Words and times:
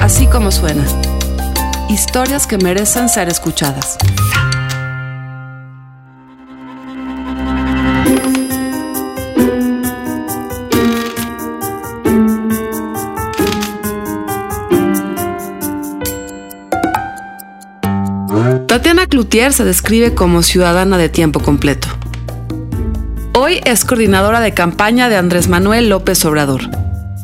Así 0.00 0.26
como 0.26 0.50
suena. 0.50 0.84
Historias 1.88 2.46
que 2.46 2.58
merecen 2.58 3.08
ser 3.08 3.28
escuchadas. 3.28 3.96
Tatiana 18.66 19.06
Cloutier 19.06 19.52
se 19.52 19.64
describe 19.64 20.14
como 20.14 20.42
ciudadana 20.42 20.98
de 20.98 21.08
tiempo 21.08 21.40
completo. 21.40 21.86
Hoy 23.34 23.60
es 23.64 23.84
coordinadora 23.84 24.40
de 24.40 24.52
campaña 24.52 25.08
de 25.08 25.16
Andrés 25.16 25.48
Manuel 25.48 25.88
López 25.88 26.24
Obrador, 26.24 26.62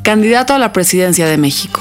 candidato 0.03 0.55
a 0.55 0.59
la 0.59 0.73
presidencia 0.73 1.27
de 1.27 1.39
México. 1.39 1.81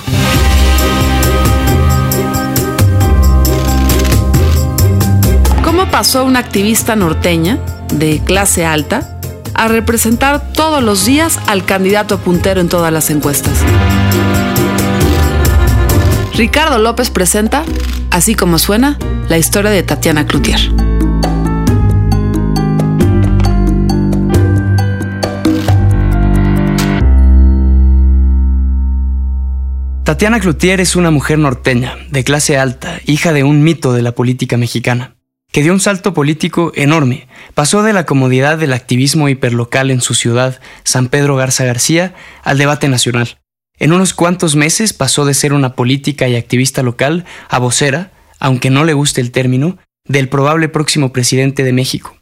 Pasó 5.99 6.23
una 6.23 6.39
activista 6.39 6.95
norteña 6.95 7.59
de 7.93 8.21
clase 8.23 8.65
alta 8.65 9.19
a 9.53 9.67
representar 9.67 10.53
todos 10.53 10.81
los 10.81 11.05
días 11.05 11.37
al 11.45 11.65
candidato 11.65 12.19
puntero 12.19 12.61
en 12.61 12.69
todas 12.69 12.93
las 12.93 13.09
encuestas? 13.09 13.51
Ricardo 16.35 16.77
López 16.79 17.09
presenta, 17.09 17.65
así 18.11 18.33
como 18.33 18.59
suena, 18.59 18.97
la 19.27 19.37
historia 19.37 19.71
de 19.71 19.83
Tatiana 19.83 20.25
Cloutier. 20.25 20.61
Tatiana 30.05 30.39
Cloutier 30.39 30.79
es 30.79 30.95
una 30.95 31.11
mujer 31.11 31.39
norteña, 31.39 31.97
de 32.09 32.23
clase 32.23 32.57
alta, 32.57 33.01
hija 33.05 33.33
de 33.33 33.43
un 33.43 33.63
mito 33.63 33.91
de 33.91 34.01
la 34.01 34.13
política 34.13 34.55
mexicana, 34.55 35.18
que 35.51 35.63
dio 35.63 35.73
un 35.73 35.79
salto 35.79 36.13
político 36.13 36.71
enorme. 36.75 37.27
Pasó 37.53 37.83
de 37.83 37.93
la 37.93 38.05
comodidad 38.05 38.57
del 38.57 38.73
activismo 38.73 39.29
hiperlocal 39.29 39.91
en 39.91 40.01
su 40.01 40.13
ciudad, 40.13 40.59
San 40.83 41.07
Pedro 41.07 41.35
Garza 41.35 41.65
García, 41.65 42.13
al 42.43 42.57
debate 42.57 42.87
nacional. 42.87 43.39
En 43.79 43.93
unos 43.93 44.13
cuantos 44.13 44.55
meses 44.55 44.93
pasó 44.93 45.25
de 45.25 45.33
ser 45.33 45.53
una 45.53 45.73
política 45.73 46.27
y 46.27 46.35
activista 46.35 46.83
local 46.83 47.25
a 47.47 47.59
vocera, 47.59 48.11
aunque 48.39 48.69
no 48.69 48.83
le 48.83 48.93
guste 48.93 49.21
el 49.21 49.31
término, 49.31 49.77
del 50.05 50.29
probable 50.29 50.69
próximo 50.69 51.13
presidente 51.13 51.63
de 51.63 51.73
México. 51.73 52.17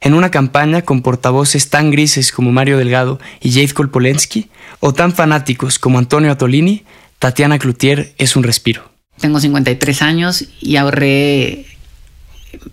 En 0.00 0.14
una 0.14 0.30
campaña 0.30 0.82
con 0.82 1.02
portavoces 1.02 1.70
tan 1.70 1.90
grises 1.90 2.32
como 2.32 2.52
Mario 2.52 2.76
Delgado 2.76 3.20
y 3.40 3.52
Jade 3.52 3.72
Kolpolensky, 3.72 4.48
o 4.80 4.92
tan 4.92 5.12
fanáticos 5.12 5.78
como 5.78 5.98
Antonio 5.98 6.32
Atolini, 6.32 6.84
Tatiana 7.18 7.58
Cloutier 7.58 8.12
es 8.18 8.34
un 8.34 8.42
respiro. 8.42 8.90
Tengo 9.20 9.38
53 9.38 10.02
años 10.02 10.44
y 10.60 10.76
ahorré 10.76 11.66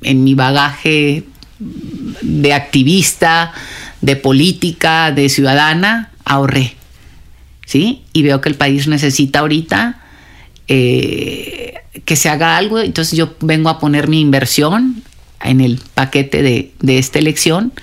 en 0.02 0.24
mi 0.24 0.34
bagaje 0.34 1.24
de 1.60 2.54
activista, 2.54 3.54
de 4.02 4.16
política, 4.16 5.12
de 5.12 5.30
ciudadana, 5.30 6.12
ahorré. 6.26 6.76
¿Sí? 7.66 8.04
Y 8.14 8.24
veo 8.24 8.42
que 8.42 8.50
el 8.50 8.56
país 8.56 8.88
necesita 8.88 9.40
ahorita 9.40 10.02
eh, 10.68 11.76
que 12.06 12.16
se 12.16 12.30
haga 12.30 12.58
algo. 12.58 12.80
Entonces 12.80 13.18
yo 13.18 13.36
vengo 13.42 13.70
a 13.70 13.80
poner 13.80 14.08
mi 14.08 14.22
inversión 14.22 15.04
en 15.44 15.62
el 15.62 15.80
paquete 15.94 16.42
de, 16.42 16.72
de 16.80 16.98
esta 16.98 17.20
elección. 17.20 17.74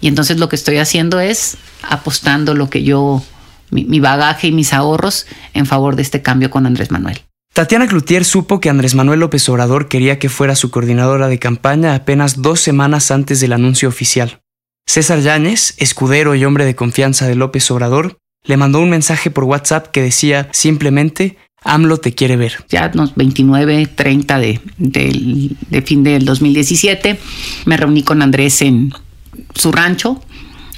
Y 0.00 0.08
entonces 0.08 0.38
lo 0.38 0.48
que 0.48 0.56
estoy 0.56 0.78
haciendo 0.78 1.20
es 1.20 1.56
apostando 1.82 2.54
lo 2.54 2.68
que 2.68 2.82
yo 2.82 3.22
mi, 3.70 4.00
bagaje 4.00 4.48
y 4.48 4.52
mis 4.52 4.72
ahorros 4.72 5.26
en 5.54 5.66
favor 5.66 5.96
de 5.96 6.02
este 6.02 6.22
cambio 6.22 6.50
con 6.50 6.66
Andrés 6.66 6.90
Manuel. 6.90 7.20
Tatiana 7.58 7.88
Cloutier 7.88 8.24
supo 8.24 8.60
que 8.60 8.70
Andrés 8.70 8.94
Manuel 8.94 9.18
López 9.18 9.48
Obrador 9.48 9.88
quería 9.88 10.20
que 10.20 10.28
fuera 10.28 10.54
su 10.54 10.70
coordinadora 10.70 11.26
de 11.26 11.40
campaña 11.40 11.96
apenas 11.96 12.40
dos 12.40 12.60
semanas 12.60 13.10
antes 13.10 13.40
del 13.40 13.52
anuncio 13.52 13.88
oficial. 13.88 14.38
César 14.86 15.18
Yáñez, 15.18 15.74
escudero 15.78 16.36
y 16.36 16.44
hombre 16.44 16.64
de 16.64 16.76
confianza 16.76 17.26
de 17.26 17.34
López 17.34 17.68
Obrador, 17.72 18.16
le 18.44 18.56
mandó 18.56 18.78
un 18.78 18.90
mensaje 18.90 19.32
por 19.32 19.42
WhatsApp 19.42 19.88
que 19.88 20.00
decía 20.00 20.48
simplemente 20.52 21.36
AMLO 21.64 21.96
te 21.96 22.14
quiere 22.14 22.36
ver. 22.36 22.64
Ya 22.68 22.92
los 22.94 23.16
29, 23.16 23.88
30 23.92 24.38
de, 24.38 24.60
de 24.78 25.82
fin 25.82 26.04
del 26.04 26.24
2017 26.26 27.18
me 27.64 27.76
reuní 27.76 28.04
con 28.04 28.22
Andrés 28.22 28.62
en 28.62 28.92
su 29.56 29.72
rancho 29.72 30.22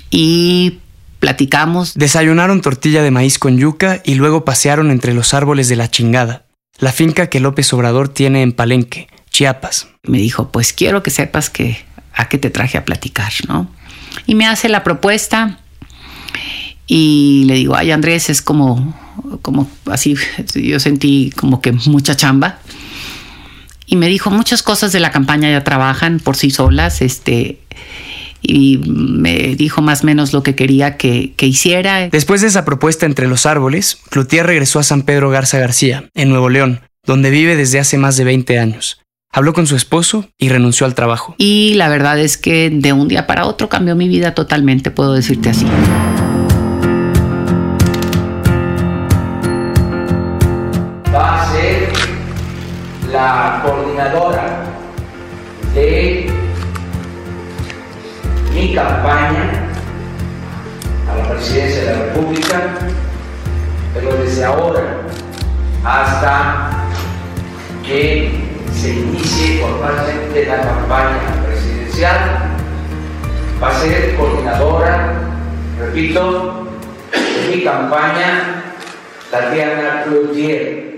y 0.08 0.78
platicamos. 1.18 1.92
Desayunaron 1.92 2.62
tortilla 2.62 3.02
de 3.02 3.10
maíz 3.10 3.38
con 3.38 3.58
yuca 3.58 4.00
y 4.02 4.14
luego 4.14 4.46
pasearon 4.46 4.90
entre 4.90 5.12
los 5.12 5.34
árboles 5.34 5.68
de 5.68 5.76
la 5.76 5.90
chingada, 5.90 6.46
la 6.80 6.92
finca 6.92 7.28
que 7.28 7.40
López 7.40 7.72
Obrador 7.72 8.08
tiene 8.08 8.42
en 8.42 8.52
Palenque, 8.52 9.08
Chiapas. 9.30 9.88
Me 10.02 10.18
dijo, 10.18 10.50
pues 10.50 10.72
quiero 10.72 11.02
que 11.02 11.10
sepas 11.10 11.50
que 11.50 11.84
a 12.14 12.28
qué 12.28 12.38
te 12.38 12.50
traje 12.50 12.78
a 12.78 12.84
platicar, 12.84 13.32
¿no? 13.48 13.70
Y 14.26 14.34
me 14.34 14.46
hace 14.46 14.68
la 14.68 14.82
propuesta 14.82 15.60
y 16.86 17.44
le 17.46 17.54
digo, 17.54 17.76
ay 17.76 17.92
Andrés, 17.92 18.30
es 18.30 18.42
como, 18.42 18.98
como 19.42 19.70
así, 19.86 20.16
yo 20.54 20.80
sentí 20.80 21.32
como 21.36 21.60
que 21.60 21.72
mucha 21.72 22.16
chamba. 22.16 22.58
Y 23.86 23.96
me 23.96 24.08
dijo, 24.08 24.30
muchas 24.30 24.62
cosas 24.62 24.92
de 24.92 25.00
la 25.00 25.10
campaña 25.10 25.50
ya 25.50 25.64
trabajan 25.64 26.20
por 26.20 26.36
sí 26.36 26.50
solas, 26.50 27.02
este, 27.02 27.60
y 28.50 28.78
me 28.78 29.54
dijo 29.54 29.82
más 29.82 30.02
o 30.02 30.06
menos 30.06 30.32
lo 30.32 30.42
que 30.42 30.54
quería 30.54 30.96
que, 30.96 31.34
hiciera. 31.38 32.08
Después 32.08 32.40
de 32.40 32.48
esa 32.48 32.64
propuesta 32.64 33.06
entre 33.06 33.28
los 33.28 33.46
árboles, 33.46 33.98
Cloutier 34.10 34.46
regresó 34.46 34.78
a 34.78 34.82
San 34.82 35.02
Pedro 35.02 35.30
Garza 35.30 35.58
García, 35.58 36.10
en 36.14 36.30
Nuevo 36.30 36.48
León, 36.48 36.80
donde 37.04 37.30
vive 37.30 37.56
desde 37.56 37.78
hace 37.78 37.98
más 37.98 38.16
de 38.16 38.24
20 38.24 38.58
años. 38.58 39.00
Habló 39.32 39.52
con 39.52 39.68
su 39.68 39.76
esposo 39.76 40.28
y 40.38 40.48
renunció 40.48 40.86
al 40.86 40.94
trabajo. 40.94 41.36
Y 41.38 41.74
la 41.74 41.88
verdad 41.88 42.18
es 42.18 42.36
que 42.36 42.68
de 42.68 42.92
un 42.92 43.06
día 43.06 43.28
para 43.28 43.46
otro 43.46 43.68
cambió 43.68 43.94
mi 43.94 44.08
vida 44.08 44.34
totalmente, 44.34 44.90
puedo 44.90 45.14
decirte 45.14 45.50
así. 45.50 45.66
Va 51.14 51.42
a 51.42 51.52
ser 51.52 51.92
la 53.12 53.60
campaña 58.74 59.68
a 61.10 61.16
la 61.16 61.28
presidencia 61.30 61.80
de 61.82 61.86
la 61.86 62.02
República, 62.04 62.60
pero 63.94 64.16
desde 64.16 64.44
ahora 64.44 64.82
hasta 65.84 66.70
que 67.84 68.30
se 68.72 68.90
inicie 68.90 69.60
formalmente 69.60 70.46
la 70.46 70.60
campaña 70.60 71.44
presidencial, 71.46 72.18
va 73.62 73.68
a 73.68 73.80
ser 73.80 74.16
coordinadora, 74.16 75.14
repito, 75.78 76.66
de 77.12 77.56
mi 77.56 77.64
campaña, 77.64 78.62
Tatiana 79.30 80.04
Cloutier. 80.04 80.89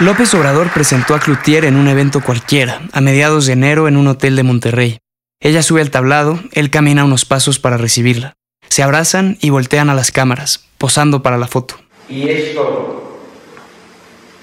López 0.00 0.32
Obrador 0.32 0.72
presentó 0.72 1.14
a 1.14 1.20
Cloutier 1.20 1.66
en 1.66 1.76
un 1.76 1.86
evento 1.86 2.22
cualquiera, 2.22 2.80
a 2.92 3.02
mediados 3.02 3.44
de 3.44 3.52
enero 3.52 3.86
en 3.86 3.98
un 3.98 4.06
hotel 4.06 4.34
de 4.34 4.42
Monterrey. 4.42 4.98
Ella 5.40 5.62
sube 5.62 5.82
al 5.82 5.90
tablado, 5.90 6.40
él 6.52 6.70
camina 6.70 7.04
unos 7.04 7.26
pasos 7.26 7.58
para 7.58 7.76
recibirla. 7.76 8.32
Se 8.70 8.82
abrazan 8.82 9.36
y 9.42 9.50
voltean 9.50 9.90
a 9.90 9.94
las 9.94 10.10
cámaras, 10.10 10.64
posando 10.78 11.22
para 11.22 11.36
la 11.36 11.48
foto. 11.48 11.74
Y 12.08 12.30
esto 12.30 13.20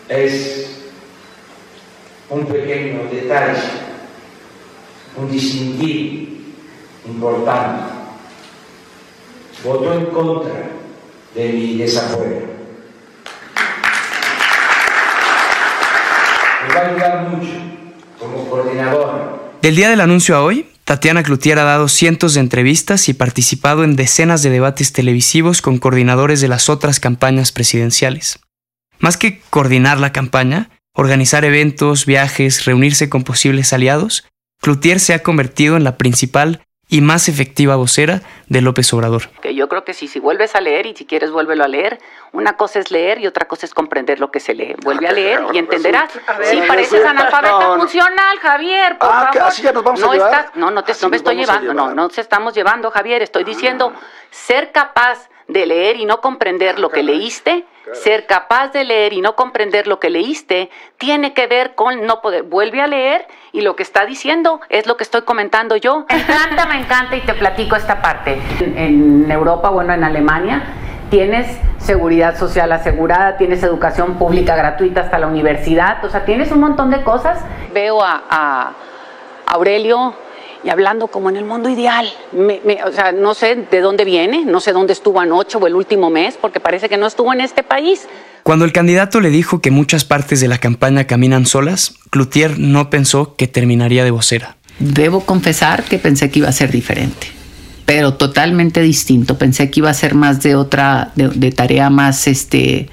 es 0.10 0.80
un 2.30 2.46
pequeño 2.46 3.10
detalle, 3.12 3.64
un 5.16 5.32
distintivo 5.32 6.38
importante. 7.08 7.94
Votó 9.64 9.92
en 9.92 10.06
contra 10.06 10.70
de 11.34 11.50
mi 11.50 11.78
desafuero. 11.78 12.57
Del 19.62 19.76
día 19.76 19.90
del 19.90 20.02
anuncio 20.02 20.36
a 20.36 20.44
hoy, 20.44 20.70
Tatiana 20.84 21.24
Cloutier 21.24 21.60
ha 21.60 21.64
dado 21.64 21.88
cientos 21.90 22.34
de 22.34 22.40
entrevistas 22.40 23.10
y 23.10 23.14
participado 23.14 23.84
en 23.84 23.96
decenas 23.96 24.42
de 24.44 24.50
debates 24.50 24.94
televisivos 24.94 25.62
con 25.62 25.80
coordinadores 25.80 26.40
de 26.40 26.48
las 26.48 26.70
otras 26.70 27.00
campañas 27.00 27.52
presidenciales. 27.52 28.40
Más 29.00 29.18
que 29.18 29.42
coordinar 29.50 30.00
la 30.00 30.14
campaña, 30.14 30.70
organizar 30.94 31.44
eventos, 31.46 32.06
viajes, 32.06 32.66
reunirse 32.66 33.10
con 33.10 33.24
posibles 33.24 33.74
aliados, 33.74 34.26
Cloutier 34.62 35.00
se 35.00 35.14
ha 35.14 35.24
convertido 35.24 35.78
en 35.78 35.84
la 35.84 35.98
principal 35.98 36.66
y 36.90 37.02
más 37.02 37.28
efectiva 37.28 37.76
vocera 37.76 38.22
de 38.48 38.62
López 38.62 38.94
Obrador. 38.94 39.30
Que 39.42 39.54
yo 39.54 39.68
creo 39.68 39.84
que 39.84 39.94
si, 39.94 40.08
si 40.08 40.20
vuelves 40.20 40.56
a 40.56 40.62
leer 40.62 40.86
y 40.86 40.96
si 40.96 41.06
quieres 41.06 41.32
vuélvelo 41.32 41.66
a 41.66 41.68
leer, 41.68 42.00
una 42.32 42.56
cosa 42.56 42.80
es 42.80 42.92
leer 42.92 43.20
y 43.20 43.28
otra 43.28 43.48
cosa 43.48 43.66
es 43.66 43.74
comprender 43.74 44.20
lo 44.20 44.32
que 44.32 44.40
se 44.40 44.54
lee. 44.54 44.76
Vuelve 44.84 45.08
a 45.08 45.12
leer 45.12 45.42
y 45.54 45.58
entenderás. 45.58 46.12
Si 46.44 46.62
pareces 46.62 47.06
analfabeta 47.06 47.76
funcional, 47.78 48.40
Javier, 48.40 48.98
por 48.98 49.10
ah, 49.12 49.30
favor. 49.34 49.50
así 49.50 49.62
ya 49.64 49.74
nos 49.74 49.84
vamos 49.84 50.00
no 50.00 50.12
a 50.12 50.14
llevar. 50.14 50.32
Estás, 50.32 50.56
no, 50.56 50.72
no 50.72 50.84
te 50.84 50.94
no 51.02 51.10
me 51.10 51.18
estoy 51.18 51.36
llevando, 51.36 51.74
no, 51.74 51.94
no 51.94 52.08
te 52.08 52.22
estamos 52.22 52.54
llevando, 52.54 52.90
Javier. 52.90 53.22
Estoy 53.22 53.44
diciendo 53.44 53.92
ser 54.32 54.72
capaz 54.72 55.30
de 55.48 55.66
leer 55.66 55.98
y 55.98 56.06
no 56.06 56.20
comprender 56.22 56.80
lo 56.80 56.90
que 56.90 57.04
leíste, 57.04 57.66
ser 57.94 58.26
capaz 58.26 58.70
de 58.70 58.84
leer 58.84 59.14
y 59.14 59.22
no 59.22 59.36
comprender 59.36 59.88
lo 59.88 60.00
que 60.00 60.10
leíste, 60.10 60.70
tiene 60.98 61.34
que 61.34 61.48
ver 61.48 61.74
con 61.76 62.06
no 62.06 62.22
poder. 62.22 62.44
Vuelve 62.44 62.82
a 62.82 62.88
leer 62.88 63.26
y 63.54 63.62
lo 63.62 63.76
que 63.76 63.84
está 63.84 64.06
diciendo 64.06 64.60
es 64.70 64.88
lo 64.88 64.98
que 64.98 65.04
estoy 65.04 65.22
comentando 65.22 65.78
yo. 65.78 66.06
Me 66.10 66.20
encanta, 66.20 66.66
me 66.66 66.80
encanta 66.80 67.16
y 67.16 67.22
te 67.22 67.34
platico 67.34 67.76
esta 67.76 68.02
parte. 68.02 68.38
En 68.60 69.32
Europa, 69.32 69.70
bueno, 69.70 69.94
en 69.94 70.04
Alemania, 70.04 70.64
tienes 71.10 71.48
seguridad 71.78 72.38
social 72.38 72.72
asegurada, 72.74 73.38
tienes 73.38 73.64
educación 73.64 74.16
pública 74.16 74.56
gratuita 74.58 75.02
hasta 75.02 75.18
la 75.18 75.28
universidad, 75.28 76.04
o 76.04 76.10
sea, 76.10 76.26
tienes 76.26 76.52
un 76.52 76.60
montón 76.60 76.92
de 76.92 77.04
cosas. 77.04 77.40
Veo 77.74 78.04
a, 78.04 78.24
a 78.30 78.74
Aurelio 79.46 80.14
y 80.68 80.70
hablando 80.70 81.08
como 81.08 81.30
en 81.30 81.38
el 81.38 81.46
mundo 81.46 81.70
ideal. 81.70 82.10
o 82.34 82.92
sea, 82.92 83.14
no 83.14 83.34
sé 83.34 83.56
de 83.72 83.80
dónde 83.80 84.04
viene, 84.04 84.44
no 84.44 84.60
sé 84.60 84.74
dónde 84.74 84.92
estuvo 84.92 85.22
anoche 85.22 85.58
o 85.58 85.66
el 85.66 85.76
último 85.76 86.10
mes, 86.10 86.38
porque 86.40 86.60
parece 86.60 86.90
que 86.90 86.98
no 86.98 87.08
estuvo 87.08 87.32
en 87.32 87.40
este 87.40 87.64
país. 87.64 88.02
Cuando 88.44 88.66
el 88.66 88.74
candidato 88.74 89.22
le 89.22 89.30
dijo 89.30 89.62
que 89.62 89.72
muchas 89.72 90.04
partes 90.04 90.42
de 90.42 90.50
la 90.50 90.58
campaña 90.58 91.06
caminan 91.06 91.46
solas, 91.46 91.96
Cloutier 92.10 92.60
no 92.60 92.90
pensó 92.90 93.38
que 93.38 93.48
terminaría 93.48 94.04
de 94.04 94.12
vocera. 94.12 94.58
Debo 94.80 95.22
confesar 95.22 95.86
que 95.86 96.00
pensé 96.00 96.30
que 96.30 96.40
iba 96.40 96.50
a 96.50 96.52
ser 96.52 96.70
diferente, 96.70 97.28
pero 97.86 98.16
totalmente 98.16 98.82
distinto. 98.82 99.38
Pensé 99.38 99.72
que 99.72 99.80
iba 99.80 99.90
a 99.90 99.94
ser 99.94 100.16
más 100.16 100.44
de 100.44 100.56
otra, 100.56 101.14
de, 101.16 101.52
tarea 101.54 101.90
más, 101.90 102.28
este, 102.28 102.90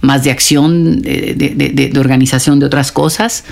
más 0.00 0.22
de 0.22 0.30
acción, 0.30 1.02
de, 1.02 1.90
de 1.92 1.98
organización 1.98 2.60
de 2.60 2.66
otras 2.66 2.92
cosas 2.92 3.42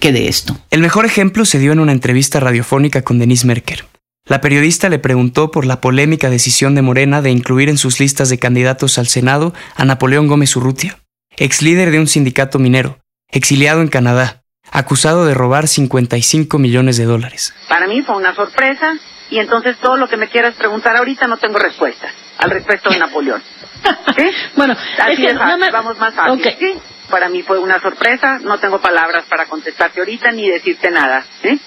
que 0.00 0.12
de 0.12 0.28
esto. 0.28 0.56
El 0.70 0.80
mejor 0.80 1.06
ejemplo 1.06 1.44
se 1.44 1.58
dio 1.58 1.72
en 1.72 1.80
una 1.80 1.92
entrevista 1.92 2.40
radiofónica 2.40 3.02
con 3.02 3.18
Denise 3.18 3.46
Merker. 3.46 3.84
La 4.26 4.40
periodista 4.40 4.88
le 4.88 4.98
preguntó 4.98 5.50
por 5.50 5.66
la 5.66 5.80
polémica 5.80 6.30
decisión 6.30 6.74
de 6.74 6.82
Morena 6.82 7.22
de 7.22 7.30
incluir 7.30 7.68
en 7.68 7.78
sus 7.78 8.00
listas 8.00 8.28
de 8.28 8.38
candidatos 8.38 8.98
al 8.98 9.06
Senado 9.06 9.54
a 9.76 9.84
Napoleón 9.84 10.28
Gómez 10.28 10.54
Urrutia, 10.56 10.98
ex 11.36 11.62
líder 11.62 11.90
de 11.90 11.98
un 11.98 12.06
sindicato 12.06 12.58
minero, 12.58 12.98
exiliado 13.30 13.80
en 13.80 13.88
Canadá, 13.88 14.42
acusado 14.70 15.26
de 15.26 15.34
robar 15.34 15.68
55 15.68 16.58
millones 16.58 16.96
de 16.96 17.04
dólares. 17.04 17.54
Para 17.68 17.88
mí 17.88 18.02
fue 18.02 18.16
una 18.16 18.34
sorpresa 18.34 18.94
y 19.30 19.38
entonces 19.38 19.76
todo 19.78 19.96
lo 19.96 20.08
que 20.08 20.16
me 20.16 20.28
quieras 20.28 20.54
preguntar 20.54 20.96
ahorita 20.96 21.26
no 21.26 21.36
tengo 21.36 21.58
respuesta 21.58 22.08
al 22.38 22.50
respecto 22.50 22.90
de 22.90 22.98
Napoleón. 22.98 23.42
¿Sí? 24.16 24.24
bueno, 24.56 24.74
así 24.98 25.26
es, 25.26 25.34
vamos 25.72 25.98
más 25.98 26.14
fácil. 26.14 26.42
¿sí? 26.58 26.74
Para 27.10 27.28
mí 27.28 27.42
fue 27.42 27.58
una 27.58 27.80
sorpresa, 27.80 28.38
no 28.40 28.58
tengo 28.58 28.80
palabras 28.80 29.24
para 29.28 29.46
contestarte 29.46 30.00
ahorita 30.00 30.32
ni 30.32 30.48
decirte 30.48 30.90
nada. 30.90 31.24
¿eh? 31.42 31.58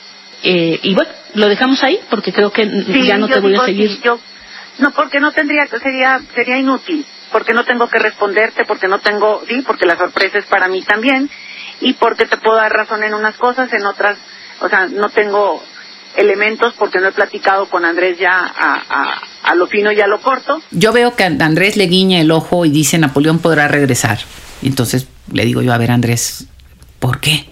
Eh, 0.44 0.80
y 0.84 0.96
bueno, 0.96 1.12
lo 1.36 1.48
dejamos 1.48 1.84
ahí 1.84 2.00
porque 2.10 2.34
creo 2.34 2.52
que 2.52 2.66
ya 3.06 3.18
no 3.18 3.28
te 3.28 3.40
voy 3.40 3.56
a 3.56 3.66
seguir. 3.66 4.02
yo, 4.02 4.20
no, 4.80 4.92
porque 4.92 5.20
no 5.20 5.32
tendría, 5.32 5.68
sería, 5.68 6.20
sería 6.34 6.58
inútil, 6.58 7.06
porque 7.32 7.54
no 7.54 7.64
tengo 7.64 7.88
que 7.90 8.00
responderte, 8.00 8.66
porque 8.66 8.88
no 8.88 9.00
tengo, 9.00 9.44
sí, 9.48 9.62
porque 9.66 9.86
la 9.86 9.98
sorpresa 9.98 10.40
es 10.40 10.46
para 10.46 10.68
mí 10.68 10.82
también 10.82 11.30
y 11.82 11.94
porque 11.94 12.26
te 12.26 12.38
puedo 12.38 12.58
dar 12.58 12.72
razón 12.72 13.04
en 13.04 13.14
unas 13.14 13.36
cosas, 13.36 13.72
en 13.74 13.86
otras, 13.86 14.18
o 14.62 14.70
sea, 14.70 14.88
no 14.88 15.10
tengo 15.10 15.64
elementos 16.16 16.74
porque 16.78 17.00
no 17.00 17.08
he 17.08 17.12
platicado 17.12 17.68
con 17.68 17.86
Andrés 17.86 18.18
ya 18.20 18.38
a, 18.38 19.22
a, 19.44 19.56
lo 19.56 19.68
fino 19.68 19.92
y 19.92 20.00
a 20.00 20.08
lo 20.08 20.22
corto. 20.22 20.62
Yo 20.72 20.92
veo 20.92 21.16
que 21.16 21.24
Andrés 21.24 21.76
le 21.76 21.88
guiña 21.88 22.20
el 22.20 22.32
ojo 22.32 22.66
y 22.66 22.70
dice 22.70 22.98
Napoleón 22.98 23.40
podrá 23.40 23.68
regresar. 23.68 24.20
Entonces 24.64 25.08
le 25.32 25.46
digo 25.46 25.62
yo, 25.62 25.74
a 25.74 25.78
ver 25.78 25.92
Andrés, 25.92 26.46
¿por 27.00 27.20
qué? 27.20 27.46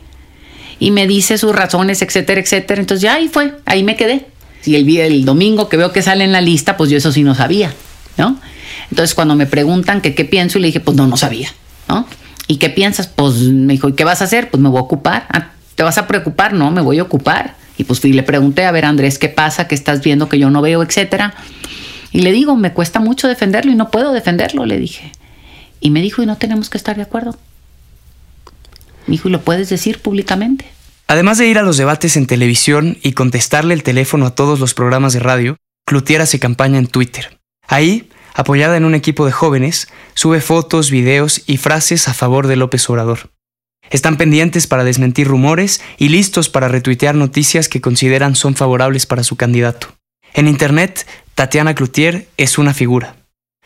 Y 0.80 0.92
me 0.92 1.08
dice 1.08 1.38
sus 1.38 1.54
razones, 1.54 2.02
etcétera, 2.02 2.42
etcétera. 2.42 2.81
Entonces 2.81 3.02
ya 3.02 3.16
ahí 3.16 3.28
fue, 3.28 3.56
ahí 3.66 3.84
me 3.84 3.96
quedé. 3.96 4.28
Y 4.66 4.75
el, 4.75 4.90
el 4.98 5.25
domingo 5.25 5.69
que 5.69 5.78
veo 5.78 5.92
que 5.92 6.02
sale 6.02 6.24
en 6.24 6.31
la 6.31 6.42
lista, 6.42 6.78
pues 6.78 6.90
yo 6.90 6.98
eso 6.98 7.12
sí 7.12 7.24
no 7.24 7.36
sabía, 7.36 7.74
¿no? 8.18 8.40
Entonces 8.90 9.16
cuando 9.16 9.36
me 9.36 9.46
preguntan 9.46 10.02
que 10.02 10.16
qué 10.16 10.25
pienso, 10.25 10.58
y 10.58 10.62
le 10.62 10.68
dije, 10.68 10.80
pues 10.80 10.98
no, 10.98 11.08
no 11.08 11.18
sabía, 11.18 11.50
¿no? 11.88 12.08
¿Y 12.48 12.58
qué 12.58 12.69
piensas? 12.69 13.08
Pues 13.08 13.36
me 13.36 13.74
dijo, 13.74 13.90
¿y 13.90 13.94
qué 13.94 14.04
vas 14.04 14.22
a 14.22 14.25
hacer? 14.25 14.50
Pues 14.50 14.62
me 14.62 14.69
voy 14.69 14.80
a 14.80 14.81
ocupar. 14.81 15.25
Ah, 15.30 15.52
¿Te 15.75 15.84
vas 15.84 15.98
a 15.98 16.08
preocupar? 16.08 16.54
No, 16.54 16.69
me 16.72 16.81
voy 16.81 17.00
a 17.00 17.04
ocupar. 17.04 17.56
Y 17.78 17.86
pues 17.86 18.00
fui, 18.00 18.13
le 18.13 18.24
pregunté, 18.24 18.66
a 18.66 18.72
ver 18.72 18.86
Andrés, 18.86 19.18
¿qué 19.18 19.30
pasa? 19.30 19.68
¿Qué 19.68 19.75
estás 19.75 20.04
viendo 20.04 20.28
que 20.30 20.38
yo 20.38 20.50
no 20.50 20.62
veo, 20.62 20.84
etcétera? 20.84 21.34
Y 22.12 22.22
le 22.22 22.31
digo, 22.31 22.56
me 22.56 22.74
cuesta 22.74 23.00
mucho 23.00 23.28
defenderlo 23.28 23.72
y 23.72 23.75
no 23.75 23.90
puedo 23.90 24.12
defenderlo, 24.12 24.66
le 24.66 24.78
dije. 24.78 25.12
Y 25.81 25.89
me 25.89 26.01
dijo, 26.01 26.24
y 26.24 26.25
no 26.25 26.38
tenemos 26.38 26.69
que 26.69 26.78
estar 26.78 26.95
de 26.95 27.01
acuerdo. 27.01 27.38
Me 29.07 29.13
dijo, 29.13 29.28
¿y 29.28 29.31
lo 29.31 29.42
puedes 29.42 29.69
decir 29.69 30.00
públicamente? 30.00 30.72
Además 31.07 31.38
de 31.38 31.48
ir 31.48 31.57
a 31.57 31.63
los 31.63 31.75
debates 31.75 32.16
en 32.16 32.28
televisión 32.28 32.98
y 33.04 33.12
contestarle 33.12 33.74
el 33.74 33.83
teléfono 33.83 34.28
a 34.28 34.36
todos 34.36 34.62
los 34.62 34.74
programas 34.74 35.12
de 35.12 35.19
radio, 35.19 35.57
Clutier 35.86 36.22
hace 36.22 36.39
campaña 36.39 36.78
en 36.78 36.88
Twitter. 36.88 37.38
Ahí, 37.68 38.10
apoyada 38.33 38.78
en 38.78 38.86
un 38.86 38.95
equipo 38.95 39.25
de 39.25 39.33
jóvenes, 39.33 39.89
sube 40.13 40.39
fotos, 40.39 40.89
videos 40.92 41.42
y 41.48 41.57
frases 41.57 42.07
a 42.07 42.13
favor 42.13 42.48
de 42.48 42.56
López 42.56 42.89
Obrador. 42.89 43.31
Están 43.89 44.16
pendientes 44.16 44.68
para 44.68 44.86
desmentir 44.86 45.27
rumores 45.27 45.81
y 45.98 46.07
listos 46.07 46.48
para 46.48 46.69
retuitear 46.69 47.16
noticias 47.16 47.68
que 47.68 47.81
consideran 47.81 48.36
son 48.36 48.56
favorables 48.56 49.06
para 49.06 49.24
su 49.24 49.36
candidato. 49.36 49.88
En 50.34 50.48
Internet, 50.48 51.06
Tatiana 51.36 51.75
Cloutier 51.75 52.30
es 52.38 52.57
una 52.57 52.74
figura. 52.74 53.18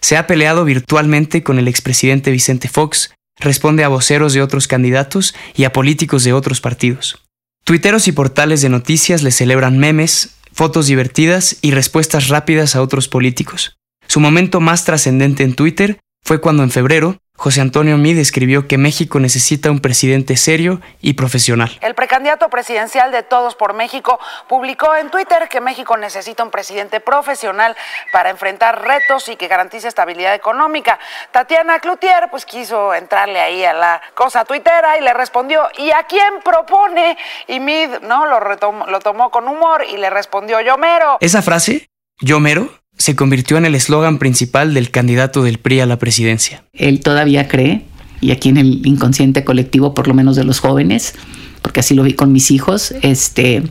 Se 0.05 0.17
ha 0.17 0.27
peleado 0.27 0.65
virtualmente 0.65 1.41
con 1.41 1.57
el 1.57 1.67
expresidente 1.67 2.29
Vicente 2.29 2.67
Fox, 2.67 3.15
responde 3.39 3.83
a 3.83 3.87
voceros 3.87 4.33
de 4.33 4.43
otros 4.43 4.67
candidatos 4.67 5.33
y 5.55 5.63
a 5.63 5.73
políticos 5.73 6.23
de 6.23 6.31
otros 6.31 6.61
partidos. 6.61 7.23
Tuiteros 7.63 8.07
y 8.07 8.11
portales 8.11 8.61
de 8.61 8.69
noticias 8.69 9.23
le 9.23 9.31
celebran 9.31 9.79
memes, 9.79 10.35
fotos 10.53 10.85
divertidas 10.85 11.57
y 11.63 11.71
respuestas 11.71 12.27
rápidas 12.27 12.75
a 12.75 12.83
otros 12.83 13.07
políticos. 13.07 13.77
Su 14.05 14.19
momento 14.19 14.59
más 14.59 14.85
trascendente 14.85 15.41
en 15.41 15.55
Twitter 15.55 15.97
fue 16.25 16.41
cuando 16.41 16.63
en 16.63 16.71
febrero 16.71 17.17
José 17.37 17.61
Antonio 17.61 17.97
Mid 17.97 18.17
escribió 18.17 18.67
que 18.67 18.77
México 18.77 19.19
necesita 19.19 19.69
un 19.69 19.79
presidente 19.79 20.37
serio 20.37 20.81
y 21.01 21.13
profesional. 21.13 21.77
El 21.81 21.93
precandidato 21.93 22.49
presidencial 22.49 23.11
de 23.11 23.23
Todos 23.23 23.55
por 23.55 23.73
México 23.73 24.19
publicó 24.47 24.95
en 24.95 25.11
Twitter 25.11 25.49
que 25.49 25.59
México 25.59 25.97
necesita 25.97 26.43
un 26.43 26.49
presidente 26.49 27.01
profesional 27.01 27.75
para 28.13 28.29
enfrentar 28.29 28.81
retos 28.83 29.27
y 29.27 29.35
que 29.35 29.47
garantice 29.47 29.89
estabilidad 29.89 30.33
económica. 30.33 30.97
Tatiana 31.31 31.79
Cloutier 31.79 32.29
pues 32.31 32.45
quiso 32.45 32.95
entrarle 32.95 33.39
ahí 33.39 33.63
a 33.65 33.73
la 33.73 34.01
cosa 34.15 34.45
tuitera 34.45 34.97
y 34.97 35.01
le 35.01 35.13
respondió, 35.13 35.67
¿y 35.77 35.91
a 35.91 36.03
quién 36.03 36.39
propone? 36.43 37.17
Y 37.47 37.59
Mid 37.59 37.99
no 38.01 38.25
lo, 38.25 38.39
lo 38.39 38.99
tomó 38.99 39.29
con 39.29 39.47
humor 39.47 39.83
y 39.87 39.97
le 39.97 40.09
respondió, 40.09 40.61
yo 40.61 40.77
mero. 40.77 41.17
Esa 41.19 41.41
frase, 41.41 41.89
yo 42.21 42.39
mero, 42.39 42.69
se 42.97 43.15
convirtió 43.15 43.57
en 43.57 43.65
el 43.65 43.75
eslogan 43.75 44.19
principal 44.19 44.73
del 44.73 44.91
candidato 44.91 45.43
del 45.43 45.57
PRI 45.57 45.81
a 45.81 45.85
la 45.85 45.99
presidencia. 45.99 46.63
Él 46.73 47.01
todavía 47.01 47.47
cree, 47.47 47.83
y 48.21 48.31
aquí 48.31 48.49
en 48.49 48.57
el 48.57 48.85
inconsciente 48.85 49.43
colectivo, 49.43 49.93
por 49.93 50.07
lo 50.07 50.13
menos 50.13 50.35
de 50.35 50.43
los 50.43 50.59
jóvenes, 50.59 51.13
porque 51.61 51.81
así 51.81 51.93
lo 51.93 52.03
vi 52.03 52.13
con 52.13 52.31
mis 52.31 52.51
hijos, 52.51 52.93
este, 53.01 53.63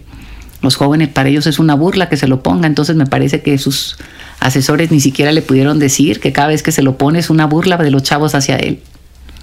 los 0.61 0.77
jóvenes 0.77 1.09
para 1.09 1.29
ellos 1.29 1.47
es 1.47 1.59
una 1.59 1.75
burla 1.75 2.09
que 2.09 2.17
se 2.17 2.29
lo 2.29 2.43
ponga, 2.43 2.67
entonces 2.67 2.97
me 2.97 3.07
parece 3.07 3.43
que 3.43 3.59
sus 3.59 3.97
asesores 4.41 4.91
ni 4.91 5.01
siquiera 5.01 5.33
le 5.33 5.43
pudieron 5.43 5.79
decir 5.79 6.21
que 6.21 6.33
cada 6.33 6.49
vez 6.49 6.63
que 6.63 6.73
se 6.73 6.83
lo 6.83 6.99
pone 6.99 7.19
es 7.19 7.31
una 7.31 7.47
burla 7.47 7.77
de 7.77 7.91
los 7.91 8.03
chavos 8.03 8.35
hacia 8.35 8.57
él. 8.57 8.81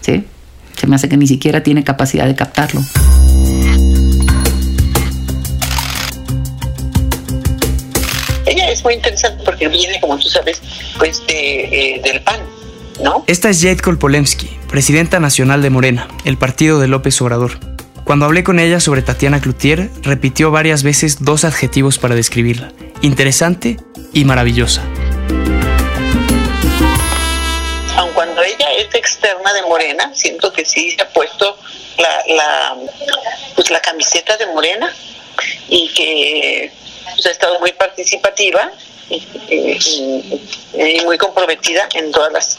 ¿Sí? 0.02 0.24
Se 0.78 0.88
me 0.88 0.96
hace 0.96 1.10
que 1.10 1.18
ni 1.18 1.28
siquiera 1.28 1.64
tiene 1.64 1.84
capacidad 1.84 2.26
de 2.26 2.36
captarlo. 2.36 2.82
Es 8.82 8.84
muy 8.84 8.94
interesante 8.96 9.44
porque 9.46 9.68
viene, 9.68 10.00
como 10.02 10.18
tú 10.18 10.28
sabes, 10.28 10.60
pues 10.98 11.26
de, 11.28 11.96
eh, 11.96 12.02
del 12.04 12.22
PAN, 12.22 12.42
¿no? 13.04 13.24
Esta 13.28 13.50
es 13.50 13.62
Jade 13.62 13.78
Kolpolemsky, 13.78 14.50
presidenta 14.70 15.20
nacional 15.20 15.62
de 15.62 15.70
Morena, 15.70 16.08
el 16.26 16.38
partido 16.38 16.80
de 16.80 16.88
López 16.88 17.22
Obrador. 17.22 17.60
Cuando 18.04 18.26
hablé 18.26 18.44
con 18.44 18.60
ella 18.60 18.80
sobre 18.80 19.04
Tatiana 19.04 19.40
Cloutier, 19.40 19.92
repitió 20.02 20.50
varias 20.50 20.82
veces 20.82 21.24
dos 21.24 21.46
adjetivos 21.46 22.00
para 22.00 22.16
describirla, 22.16 22.72
interesante 23.02 23.78
y 24.14 24.26
maravillosa. 24.26 24.82
Aun 27.98 28.12
cuando 28.14 28.42
ella 28.42 28.66
es 28.80 28.96
externa 28.96 29.54
de 29.54 29.62
Morena, 29.62 30.12
siento 30.16 30.52
que 30.52 30.66
sí 30.66 30.92
se 30.92 31.04
ha 31.04 31.10
puesto 31.10 31.56
la, 32.00 32.36
la, 32.36 32.78
pues 33.56 33.70
la 33.70 33.80
camiseta 33.80 34.38
de 34.38 34.48
Morena 34.48 34.92
y 35.70 35.88
que 35.94 36.81
pues, 37.14 37.26
ha 37.26 37.32
estado 37.32 37.60
muy 37.60 37.72
participativa 37.74 38.72
y, 39.10 41.02
muy 41.06 41.18
comprometida 41.18 41.88
en 41.96 42.12
todas 42.12 42.32
las, 42.32 42.58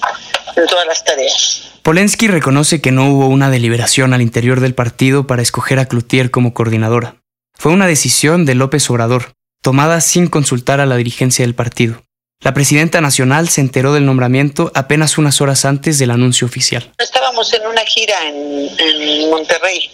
en 0.57 0.67
todas 0.67 0.87
las 0.87 1.05
tareas. 1.05 1.71
Polensky 1.83 2.29
reconoce 2.29 2.81
que 2.81 2.93
no 2.93 3.11
hubo 3.11 3.27
una 3.27 3.51
deliberación 3.51 4.15
al 4.15 4.23
interior 4.23 4.61
del 4.61 4.75
partido 4.75 5.27
para 5.27 5.43
escoger 5.43 5.79
a 5.79 5.87
Cloutier 5.87 6.31
como 6.31 6.55
coordinadora. 6.55 7.17
Fue 7.55 7.73
una 7.73 7.87
decisión 7.87 8.45
de 8.45 8.55
López 8.55 8.89
Obrador, 8.91 9.33
tomada 9.63 10.01
sin 10.01 10.29
consultar 10.29 10.81
a 10.81 10.87
la 10.87 10.97
dirigencia 10.97 11.45
del 11.45 11.55
partido. 11.55 12.03
La 12.41 12.55
presidenta 12.55 13.01
nacional 13.01 13.49
se 13.49 13.61
enteró 13.61 13.93
del 13.93 14.05
nombramiento 14.05 14.73
apenas 14.75 15.17
unas 15.17 15.41
horas 15.41 15.65
antes 15.65 15.99
del 15.99 16.11
anuncio 16.11 16.45
oficial. 16.45 16.93
Estábamos 16.99 17.53
en 17.53 17.65
una 17.67 17.83
gira 17.83 18.17
en, 18.27 18.69
en 18.79 19.31
Monterrey. 19.31 19.89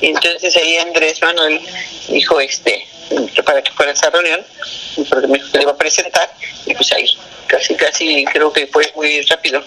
Y 0.00 0.08
entonces 0.08 0.54
ahí 0.56 0.76
Andrés 0.76 1.22
Manuel 1.22 1.58
dijo, 2.08 2.38
este, 2.38 2.86
para 3.44 3.62
fuera 3.76 3.92
esa 3.92 4.10
reunión, 4.10 4.40
porque 5.10 5.26
me 5.26 5.38
iba 5.60 5.72
a 5.72 5.76
presentar, 5.76 6.30
y 6.66 6.74
pues 6.74 6.92
ahí 6.92 7.06
casi, 7.46 7.74
casi 7.74 8.24
creo 8.32 8.52
que 8.52 8.66
fue 8.66 8.90
muy 8.96 9.20
rápido 9.22 9.62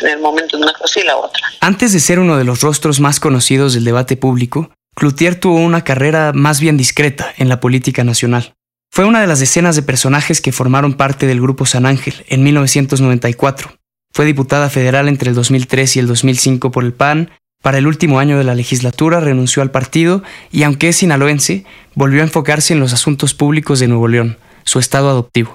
en 0.00 0.08
el 0.08 0.18
momento 0.18 0.56
de 0.56 0.64
una 0.64 0.72
cosa 0.72 1.00
y 1.00 1.04
la 1.04 1.16
otra. 1.16 1.40
Antes 1.60 1.92
de 1.92 2.00
ser 2.00 2.18
uno 2.18 2.36
de 2.36 2.44
los 2.44 2.60
rostros 2.60 3.00
más 3.00 3.20
conocidos 3.20 3.74
del 3.74 3.84
debate 3.84 4.16
público, 4.16 4.70
Cloutier 4.94 5.38
tuvo 5.38 5.56
una 5.56 5.84
carrera 5.84 6.32
más 6.34 6.60
bien 6.60 6.76
discreta 6.76 7.32
en 7.38 7.48
la 7.48 7.60
política 7.60 8.04
nacional. 8.04 8.54
Fue 8.92 9.04
una 9.04 9.20
de 9.20 9.26
las 9.26 9.40
decenas 9.40 9.76
de 9.76 9.82
personajes 9.82 10.40
que 10.40 10.52
formaron 10.52 10.94
parte 10.94 11.26
del 11.26 11.40
Grupo 11.40 11.64
San 11.64 11.86
Ángel 11.86 12.24
en 12.28 12.42
1994. 12.42 13.76
Fue 14.12 14.24
diputada 14.24 14.68
federal 14.68 15.08
entre 15.08 15.30
el 15.30 15.36
2003 15.36 15.96
y 15.96 15.98
el 16.00 16.08
2005 16.08 16.72
por 16.72 16.84
el 16.84 16.92
PAN. 16.92 17.30
Para 17.62 17.76
el 17.76 17.86
último 17.86 18.20
año 18.20 18.38
de 18.38 18.44
la 18.44 18.54
legislatura 18.54 19.20
renunció 19.20 19.60
al 19.60 19.70
partido 19.70 20.22
y, 20.50 20.62
aunque 20.62 20.88
es 20.88 20.96
sinaloense, 20.96 21.66
volvió 21.94 22.22
a 22.22 22.24
enfocarse 22.24 22.72
en 22.72 22.80
los 22.80 22.94
asuntos 22.94 23.34
públicos 23.34 23.80
de 23.80 23.88
Nuevo 23.88 24.08
León, 24.08 24.38
su 24.64 24.78
estado 24.78 25.10
adoptivo. 25.10 25.54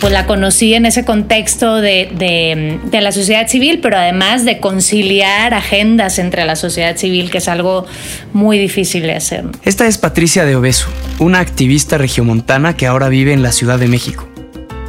pues 0.00 0.12
la 0.12 0.26
conocí 0.26 0.74
en 0.74 0.84
ese 0.84 1.06
contexto 1.06 1.76
de, 1.76 2.10
de, 2.90 3.00
la 3.00 3.10
sociedad 3.10 3.48
civil, 3.48 3.80
pero 3.80 3.96
además 3.96 4.44
de 4.44 4.60
conciliar 4.60 5.54
agendas 5.54 6.18
entre 6.18 6.44
la 6.44 6.56
sociedad 6.56 6.98
civil, 6.98 7.30
que 7.30 7.38
es 7.38 7.48
algo 7.48 7.86
muy 8.34 8.58
difícil 8.58 9.04
de 9.04 9.14
hacer. 9.14 9.46
Esta 9.62 9.86
es 9.86 9.96
Patricia 9.96 10.44
de 10.44 10.56
Obeso, 10.56 10.88
una 11.18 11.38
activista 11.38 11.96
regiomontana 11.96 12.76
que 12.76 12.86
ahora 12.86 13.08
vive 13.08 13.32
en 13.32 13.42
la 13.42 13.50
Ciudad 13.50 13.78
de 13.78 13.88
México. 13.88 14.28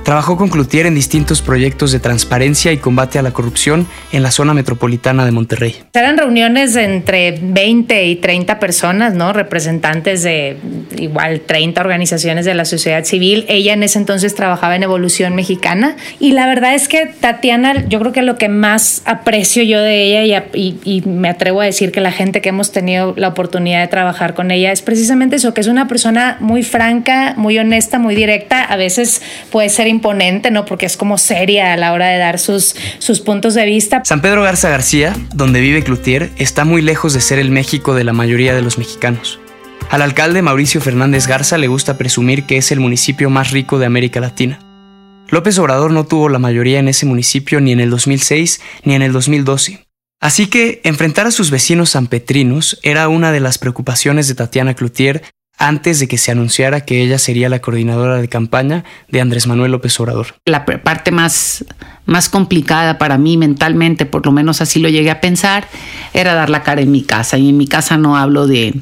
Trabajó 0.05 0.37
con 0.37 0.49
Cloutier 0.49 0.85
en 0.85 0.93
distintos 0.93 1.41
proyectos 1.41 1.91
de 1.91 1.99
transparencia 1.99 2.71
y 2.71 2.77
combate 2.77 3.17
a 3.17 3.23
la 3.23 3.31
corrupción 3.31 3.87
en 4.11 4.21
la 4.21 4.29
zona 4.29 4.53
metropolitana 4.53 5.25
de 5.25 5.31
Monterrey. 5.31 5.77
Eran 5.95 6.19
reuniones 6.19 6.75
entre 6.75 7.39
20 7.41 8.05
y 8.05 8.15
30 8.17 8.59
personas, 8.59 9.15
¿no? 9.15 9.33
Representantes 9.33 10.21
de 10.21 10.57
igual 10.95 11.41
30 11.41 11.81
organizaciones 11.81 12.45
de 12.45 12.53
la 12.53 12.65
sociedad 12.65 13.03
civil. 13.03 13.45
Ella 13.47 13.73
en 13.73 13.81
ese 13.81 13.97
entonces 13.97 14.35
trabajaba 14.35 14.75
en 14.75 14.83
Evolución 14.83 15.33
Mexicana 15.33 15.95
y 16.19 16.33
la 16.33 16.45
verdad 16.45 16.75
es 16.75 16.87
que 16.87 17.07
Tatiana, 17.07 17.87
yo 17.87 17.99
creo 17.99 18.11
que 18.11 18.21
lo 18.21 18.37
que 18.37 18.47
más 18.47 19.01
aprecio 19.05 19.63
yo 19.63 19.81
de 19.81 20.21
ella 20.21 20.45
y, 20.53 20.77
y 20.83 21.01
me 21.01 21.29
atrevo 21.29 21.61
a 21.61 21.65
decir 21.65 21.91
que 21.91 21.99
la 21.99 22.11
gente 22.11 22.41
que 22.41 22.49
hemos 22.49 22.71
tenido 22.71 23.15
la 23.17 23.29
oportunidad 23.29 23.81
de 23.81 23.87
trabajar 23.87 24.35
con 24.35 24.51
ella 24.51 24.71
es 24.71 24.83
precisamente 24.83 25.37
eso, 25.37 25.55
que 25.55 25.61
es 25.61 25.67
una 25.67 25.87
persona 25.87 26.37
muy 26.41 26.61
franca, 26.61 27.33
muy 27.37 27.57
honesta, 27.57 27.97
muy 27.97 28.13
directa, 28.13 28.63
a 28.63 28.75
veces 28.75 29.23
puede 29.49 29.69
ser 29.69 29.94
imponente, 29.95 30.51
¿no? 30.51 30.65
Porque 30.65 30.85
es 30.85 30.97
como 30.97 31.17
seria 31.17 31.73
a 31.73 31.77
la 31.77 31.93
hora 31.93 32.07
de 32.07 32.17
dar 32.17 32.39
sus, 32.39 32.75
sus 32.99 33.21
puntos 33.21 33.53
de 33.55 33.65
vista. 33.65 34.01
San 34.05 34.21
Pedro 34.21 34.43
Garza 34.43 34.69
García, 34.69 35.15
donde 35.33 35.61
vive 35.61 35.83
Cloutier, 35.83 36.31
está 36.37 36.65
muy 36.65 36.81
lejos 36.81 37.13
de 37.13 37.21
ser 37.21 37.39
el 37.39 37.49
México 37.49 37.95
de 37.95 38.03
la 38.03 38.13
mayoría 38.13 38.53
de 38.53 38.61
los 38.61 38.77
mexicanos. 38.77 39.39
Al 39.89 40.01
alcalde 40.01 40.41
Mauricio 40.41 40.81
Fernández 40.81 41.27
Garza 41.27 41.57
le 41.57 41.67
gusta 41.67 41.97
presumir 41.97 42.45
que 42.45 42.57
es 42.57 42.71
el 42.71 42.79
municipio 42.79 43.29
más 43.29 43.51
rico 43.51 43.77
de 43.79 43.85
América 43.85 44.19
Latina. 44.19 44.59
López 45.29 45.57
Obrador 45.57 45.91
no 45.91 46.05
tuvo 46.05 46.29
la 46.29 46.39
mayoría 46.39 46.79
en 46.79 46.87
ese 46.87 47.05
municipio 47.05 47.59
ni 47.61 47.71
en 47.71 47.79
el 47.79 47.89
2006 47.89 48.61
ni 48.83 48.95
en 48.95 49.01
el 49.01 49.11
2012. 49.11 49.85
Así 50.21 50.47
que 50.47 50.81
enfrentar 50.83 51.27
a 51.27 51.31
sus 51.31 51.51
vecinos 51.51 51.91
sanpetrinos 51.91 52.79
era 52.83 53.07
una 53.09 53.31
de 53.31 53.39
las 53.39 53.57
preocupaciones 53.57 54.27
de 54.27 54.35
Tatiana 54.35 54.73
Cloutier 54.73 55.23
antes 55.57 55.99
de 55.99 56.07
que 56.07 56.17
se 56.17 56.31
anunciara 56.31 56.81
que 56.81 57.01
ella 57.01 57.17
sería 57.17 57.49
la 57.49 57.59
coordinadora 57.59 58.19
de 58.19 58.27
campaña 58.27 58.83
de 59.09 59.21
Andrés 59.21 59.47
Manuel 59.47 59.71
López 59.71 59.99
Obrador. 59.99 60.35
La 60.45 60.65
parte 60.65 61.11
más, 61.11 61.65
más 62.05 62.29
complicada 62.29 62.97
para 62.97 63.17
mí 63.17 63.37
mentalmente, 63.37 64.05
por 64.05 64.25
lo 64.25 64.31
menos 64.31 64.61
así 64.61 64.79
lo 64.79 64.89
llegué 64.89 65.11
a 65.11 65.21
pensar, 65.21 65.67
era 66.13 66.33
dar 66.33 66.49
la 66.49 66.63
cara 66.63 66.81
en 66.81 66.91
mi 66.91 67.03
casa. 67.03 67.37
Y 67.37 67.49
en 67.49 67.57
mi 67.57 67.67
casa 67.67 67.97
no 67.97 68.17
hablo 68.17 68.47
de, 68.47 68.73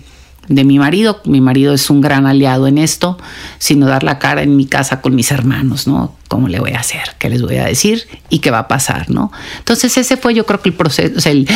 de 0.47 0.63
mi 0.63 0.79
marido, 0.79 1.21
mi 1.25 1.41
marido 1.41 1.73
es 1.73 1.89
un 1.89 2.01
gran 2.01 2.25
aliado 2.25 2.67
en 2.67 2.77
esto, 2.77 3.17
sino 3.59 3.85
dar 3.85 4.03
la 4.03 4.17
cara 4.17 4.41
en 4.41 4.55
mi 4.55 4.65
casa 4.65 5.01
con 5.01 5.15
mis 5.15 5.31
hermanos, 5.31 5.87
¿no? 5.87 6.15
¿Cómo 6.27 6.47
le 6.47 6.59
voy 6.59 6.71
a 6.71 6.79
hacer? 6.79 7.03
¿Qué 7.19 7.29
les 7.29 7.41
voy 7.41 7.57
a 7.57 7.65
decir? 7.65 8.07
¿Y 8.29 8.39
qué 8.39 8.49
va 8.49 8.59
a 8.59 8.67
pasar, 8.67 9.11
no? 9.11 9.31
Entonces 9.59 9.95
ese 9.97 10.17
fue 10.17 10.33
yo 10.33 10.45
creo 10.45 10.59
que 10.59 10.69
el 10.69 10.75
proceso, 10.75 11.29
el, 11.29 11.47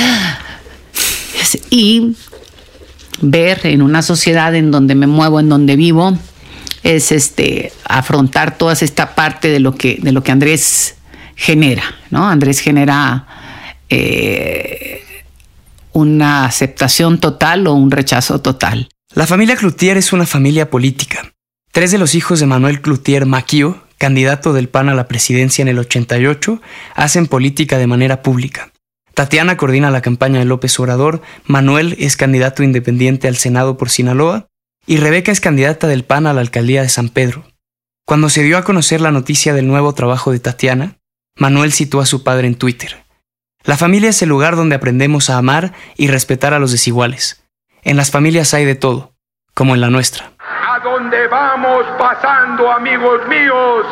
y 1.69 2.15
ver 3.21 3.61
en 3.65 3.81
una 3.81 4.01
sociedad 4.01 4.55
en 4.55 4.71
donde 4.71 4.95
me 4.95 5.07
muevo, 5.07 5.39
en 5.39 5.49
donde 5.49 5.75
vivo, 5.75 6.17
es 6.83 7.11
este 7.11 7.71
afrontar 7.85 8.57
toda 8.57 8.73
esta 8.73 9.15
parte 9.15 9.49
de 9.49 9.59
lo 9.59 9.75
que, 9.75 9.99
de 10.01 10.11
lo 10.11 10.23
que 10.23 10.31
Andrés 10.31 10.95
genera, 11.35 11.83
¿no? 12.09 12.27
Andrés 12.27 12.59
genera 12.59 13.27
eh, 13.89 15.01
una 15.93 16.45
aceptación 16.45 17.19
total 17.19 17.67
o 17.67 17.73
un 17.73 17.91
rechazo 17.91 18.39
total. 18.41 18.89
La 19.13 19.25
familia 19.25 19.55
Cloutier 19.55 19.97
es 19.97 20.13
una 20.13 20.25
familia 20.25 20.69
política. 20.69 21.33
Tres 21.71 21.91
de 21.91 21.97
los 21.97 22.15
hijos 22.15 22.39
de 22.39 22.45
Manuel 22.45 22.81
Cloutier 22.81 23.25
Maquio, 23.25 23.83
candidato 23.97 24.53
del 24.53 24.69
PAN 24.69 24.89
a 24.89 24.95
la 24.95 25.07
presidencia 25.07 25.61
en 25.61 25.67
el 25.67 25.79
88, 25.79 26.61
hacen 26.95 27.27
política 27.27 27.77
de 27.77 27.87
manera 27.87 28.21
pública. 28.21 28.71
Tatiana 29.17 29.57
coordina 29.57 29.89
la 29.89 30.01
campaña 30.01 30.37
de 30.37 30.45
López 30.45 30.79
Obrador, 30.79 31.23
Manuel 31.47 31.95
es 31.97 32.15
candidato 32.17 32.61
independiente 32.61 33.27
al 33.27 33.35
Senado 33.35 33.75
por 33.75 33.89
Sinaloa 33.89 34.45
y 34.85 34.97
Rebeca 34.97 35.31
es 35.31 35.41
candidata 35.41 35.87
del 35.87 36.03
PAN 36.03 36.27
a 36.27 36.33
la 36.33 36.41
alcaldía 36.41 36.83
de 36.83 36.89
San 36.89 37.09
Pedro. 37.09 37.41
Cuando 38.05 38.29
se 38.29 38.43
dio 38.43 38.59
a 38.59 38.63
conocer 38.63 39.01
la 39.01 39.09
noticia 39.09 39.55
del 39.55 39.65
nuevo 39.65 39.91
trabajo 39.95 40.31
de 40.31 40.39
Tatiana, 40.39 40.97
Manuel 41.35 41.73
citó 41.73 41.99
a 41.99 42.05
su 42.05 42.23
padre 42.23 42.45
en 42.45 42.59
Twitter. 42.59 43.05
La 43.63 43.75
familia 43.75 44.11
es 44.11 44.21
el 44.21 44.29
lugar 44.29 44.55
donde 44.55 44.75
aprendemos 44.75 45.31
a 45.31 45.39
amar 45.39 45.73
y 45.95 46.09
respetar 46.09 46.53
a 46.53 46.59
los 46.59 46.71
desiguales. 46.71 47.43
En 47.81 47.97
las 47.97 48.11
familias 48.11 48.53
hay 48.53 48.65
de 48.65 48.75
todo, 48.75 49.15
como 49.55 49.73
en 49.73 49.81
la 49.81 49.89
nuestra. 49.89 50.33
A 50.37 50.77
donde 50.83 51.25
vamos 51.25 51.87
pasando, 51.97 52.71
amigos 52.71 53.27
míos, 53.27 53.83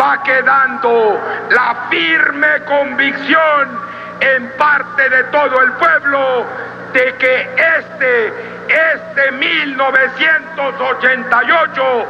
va 0.00 0.22
quedando 0.22 1.20
la 1.50 1.88
firme 1.90 2.46
convicción 2.68 3.90
en 4.22 4.50
parte 4.52 5.10
de 5.10 5.24
todo 5.24 5.60
el 5.62 5.72
pueblo 5.72 6.46
de 6.92 7.14
que 7.16 7.50
este, 7.78 8.32
este 8.68 9.32
1988 9.32 12.06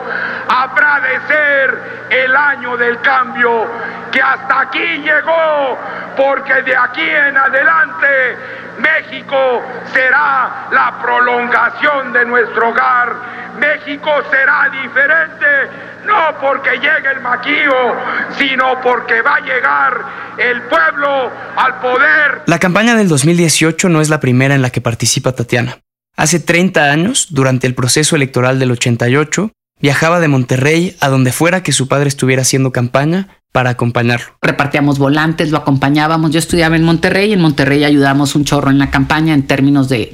habrá 0.48 1.00
de 1.00 1.18
ser 1.26 1.78
el 2.10 2.36
año 2.36 2.76
del 2.76 3.00
cambio, 3.00 3.66
que 4.10 4.20
hasta 4.20 4.60
aquí 4.60 4.98
llegó, 4.98 5.78
porque 6.16 6.60
de 6.62 6.76
aquí 6.76 7.08
en 7.08 7.38
adelante 7.38 8.36
México 8.78 9.62
será 9.94 10.66
la 10.70 10.92
prolongación 11.00 12.12
de 12.12 12.26
nuestro 12.26 12.68
hogar, 12.68 13.14
México 13.58 14.22
será 14.30 14.68
diferente 14.68 15.70
no 16.04 16.34
porque 16.40 16.78
llegue 16.78 17.10
el 17.10 17.20
maquío, 17.20 17.94
sino 18.30 18.80
porque 18.80 19.22
va 19.22 19.36
a 19.36 19.40
llegar 19.40 20.04
el 20.38 20.62
pueblo 20.62 21.30
al 21.56 21.80
poder. 21.80 22.42
La 22.46 22.58
campaña 22.58 22.94
del 22.96 23.08
2018 23.08 23.88
no 23.88 24.00
es 24.00 24.08
la 24.08 24.20
primera 24.20 24.54
en 24.54 24.62
la 24.62 24.70
que 24.70 24.80
participa 24.80 25.32
Tatiana. 25.32 25.78
Hace 26.16 26.40
30 26.40 26.90
años, 26.90 27.28
durante 27.30 27.66
el 27.66 27.74
proceso 27.74 28.16
electoral 28.16 28.58
del 28.58 28.70
88, 28.70 29.50
viajaba 29.80 30.20
de 30.20 30.28
Monterrey 30.28 30.96
a 31.00 31.08
donde 31.08 31.32
fuera 31.32 31.62
que 31.62 31.72
su 31.72 31.88
padre 31.88 32.08
estuviera 32.08 32.42
haciendo 32.42 32.70
campaña 32.70 33.28
para 33.50 33.70
acompañarlo. 33.70 34.36
Repartíamos 34.40 34.98
volantes, 34.98 35.50
lo 35.50 35.58
acompañábamos. 35.58 36.30
Yo 36.30 36.38
estudiaba 36.38 36.76
en 36.76 36.84
Monterrey 36.84 37.30
y 37.30 37.32
en 37.34 37.40
Monterrey 37.40 37.84
ayudamos 37.84 38.34
un 38.34 38.44
chorro 38.44 38.70
en 38.70 38.78
la 38.78 38.90
campaña 38.90 39.34
en 39.34 39.42
términos 39.42 39.88
de, 39.88 40.10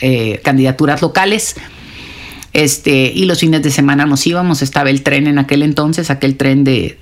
eh, 0.00 0.40
candidaturas 0.44 1.02
locales. 1.02 1.56
Este, 2.52 3.12
y 3.14 3.24
los 3.26 3.40
fines 3.40 3.62
de 3.62 3.70
semana 3.70 4.06
nos 4.06 4.26
íbamos, 4.26 4.62
estaba 4.62 4.90
el 4.90 5.02
tren 5.02 5.26
en 5.26 5.38
aquel 5.38 5.62
entonces, 5.62 6.10
aquel 6.10 6.36
tren 6.36 6.64
de, 6.64 6.98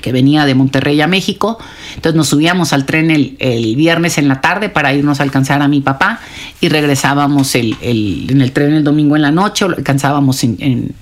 que 0.00 0.12
venía 0.12 0.46
de 0.46 0.54
Monterrey 0.54 1.00
a 1.00 1.06
México. 1.06 1.58
Entonces 1.94 2.16
nos 2.16 2.28
subíamos 2.28 2.72
al 2.72 2.86
tren 2.86 3.10
el, 3.10 3.36
viernes 3.76 4.18
en 4.18 4.28
la 4.28 4.40
tarde 4.40 4.68
para 4.68 4.92
irnos 4.94 5.20
a 5.20 5.22
alcanzar 5.22 5.62
a 5.62 5.68
mi 5.68 5.80
papá 5.80 6.20
y 6.60 6.68
regresábamos 6.68 7.54
en 7.54 7.76
el 7.82 8.52
tren 8.52 8.74
el 8.74 8.84
domingo 8.84 9.16
en 9.16 9.22
la 9.22 9.30
noche 9.30 9.64
o 9.64 9.68
lo 9.68 9.76
alcanzábamos 9.76 10.44
en 10.44 10.94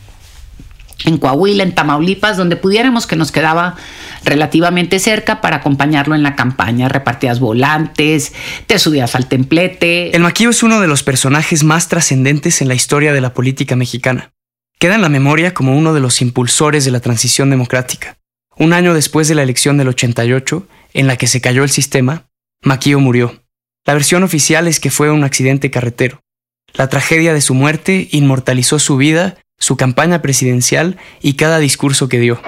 en 1.04 1.18
Coahuila, 1.18 1.62
en 1.62 1.74
Tamaulipas, 1.74 2.36
donde 2.36 2.56
pudiéramos 2.56 3.06
que 3.06 3.16
nos 3.16 3.30
quedaba 3.30 3.76
relativamente 4.24 4.98
cerca 4.98 5.40
para 5.40 5.56
acompañarlo 5.56 6.14
en 6.14 6.22
la 6.22 6.34
campaña. 6.34 6.88
Repartías 6.88 7.40
volantes, 7.40 8.32
te 8.66 8.78
subías 8.78 9.14
al 9.14 9.26
templete. 9.26 10.14
El 10.14 10.22
Maquillo 10.22 10.50
es 10.50 10.62
uno 10.62 10.80
de 10.80 10.88
los 10.88 11.02
personajes 11.02 11.62
más 11.62 11.88
trascendentes 11.88 12.60
en 12.60 12.68
la 12.68 12.74
historia 12.74 13.12
de 13.12 13.20
la 13.20 13.32
política 13.32 13.76
mexicana. 13.76 14.32
Queda 14.78 14.96
en 14.96 15.02
la 15.02 15.08
memoria 15.08 15.54
como 15.54 15.76
uno 15.76 15.94
de 15.94 16.00
los 16.00 16.20
impulsores 16.20 16.84
de 16.84 16.90
la 16.90 17.00
transición 17.00 17.50
democrática. 17.50 18.17
Un 18.58 18.72
año 18.72 18.92
después 18.92 19.28
de 19.28 19.36
la 19.36 19.44
elección 19.44 19.78
del 19.78 19.88
88, 19.88 20.66
en 20.94 21.06
la 21.06 21.16
que 21.16 21.28
se 21.28 21.40
cayó 21.40 21.62
el 21.62 21.70
sistema, 21.70 22.28
Maquillo 22.62 22.98
murió. 22.98 23.42
La 23.86 23.94
versión 23.94 24.24
oficial 24.24 24.66
es 24.66 24.80
que 24.80 24.90
fue 24.90 25.10
un 25.10 25.22
accidente 25.22 25.70
carretero. 25.70 26.20
La 26.74 26.88
tragedia 26.88 27.32
de 27.32 27.40
su 27.40 27.54
muerte 27.54 28.08
inmortalizó 28.10 28.78
su 28.78 28.96
vida 28.96 29.38
su 29.58 29.76
campaña 29.76 30.22
presidencial 30.22 30.96
y 31.20 31.34
cada 31.34 31.58
discurso 31.58 32.08
que 32.08 32.20
dio. 32.20 32.40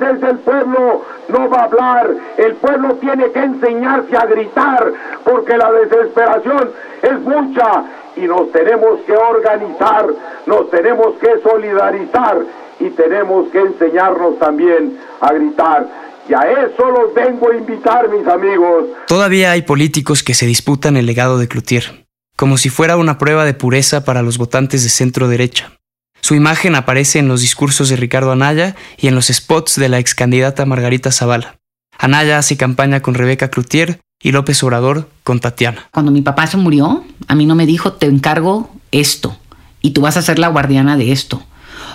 Entonces 0.00 0.30
el 0.30 0.38
pueblo 0.38 1.02
no 1.28 1.50
va 1.50 1.60
a 1.60 1.64
hablar, 1.64 2.14
el 2.36 2.54
pueblo 2.54 2.94
tiene 2.94 3.30
que 3.30 3.38
enseñarse 3.38 4.16
a 4.16 4.26
gritar, 4.26 4.92
porque 5.24 5.56
la 5.56 5.70
desesperación 5.72 6.70
es 7.02 7.20
mucha 7.20 7.84
y 8.16 8.22
nos 8.22 8.50
tenemos 8.52 9.00
que 9.06 9.12
organizar, 9.12 10.06
nos 10.46 10.70
tenemos 10.70 11.14
que 11.18 11.40
solidarizar 11.42 12.38
y 12.80 12.90
tenemos 12.90 13.48
que 13.50 13.60
enseñarnos 13.60 14.38
también 14.38 14.98
a 15.20 15.32
gritar. 15.32 15.86
Y 16.28 16.34
a 16.34 16.64
eso 16.64 16.90
los 16.90 17.12
vengo 17.12 17.50
a 17.50 17.56
invitar, 17.56 18.08
mis 18.08 18.26
amigos. 18.26 18.84
Todavía 19.06 19.50
hay 19.50 19.62
políticos 19.62 20.22
que 20.22 20.34
se 20.34 20.46
disputan 20.46 20.96
el 20.96 21.06
legado 21.06 21.38
de 21.38 21.48
Cloutier, 21.48 22.06
como 22.36 22.56
si 22.56 22.70
fuera 22.70 22.96
una 22.96 23.18
prueba 23.18 23.44
de 23.44 23.54
pureza 23.54 24.04
para 24.04 24.22
los 24.22 24.38
votantes 24.38 24.82
de 24.82 24.90
centro 24.90 25.28
derecha. 25.28 25.79
Su 26.20 26.34
imagen 26.34 26.74
aparece 26.74 27.18
en 27.18 27.28
los 27.28 27.40
discursos 27.40 27.88
de 27.88 27.96
Ricardo 27.96 28.32
Anaya 28.32 28.76
y 28.98 29.08
en 29.08 29.14
los 29.14 29.26
spots 29.26 29.76
de 29.76 29.88
la 29.88 29.98
ex 29.98 30.14
candidata 30.14 30.66
Margarita 30.66 31.12
Zavala. 31.12 31.56
Anaya 31.98 32.38
hace 32.38 32.56
campaña 32.56 33.00
con 33.00 33.14
Rebeca 33.14 33.48
Cloutier 33.48 34.00
y 34.22 34.32
López 34.32 34.62
Obrador 34.62 35.08
con 35.24 35.40
Tatiana. 35.40 35.88
Cuando 35.92 36.12
mi 36.12 36.22
papá 36.22 36.46
se 36.46 36.56
murió, 36.56 37.04
a 37.26 37.34
mí 37.34 37.46
no 37.46 37.54
me 37.54 37.66
dijo, 37.66 37.92
te 37.92 38.06
encargo 38.06 38.70
esto 38.90 39.36
y 39.80 39.90
tú 39.90 40.02
vas 40.02 40.16
a 40.16 40.22
ser 40.22 40.38
la 40.38 40.48
guardiana 40.48 40.96
de 40.96 41.12
esto. 41.12 41.42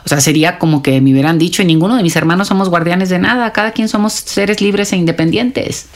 O 0.06 0.10
sea, 0.10 0.22
sería 0.22 0.60
como 0.60 0.84
que 0.84 1.02
me 1.02 1.12
hubieran 1.12 1.40
dicho, 1.40 1.62
y 1.62 1.66
ninguno 1.66 1.96
de 1.96 2.04
mis 2.04 2.16
hermanos 2.16 2.48
somos 2.48 2.70
guardianes 2.70 3.10
de 3.10 3.20
nada, 3.20 3.52
cada 3.54 3.72
quien 3.72 3.90
somos 3.90 4.14
seres 4.14 4.62
libres 4.62 4.94
e 4.94 4.98
independientes. 4.98 5.88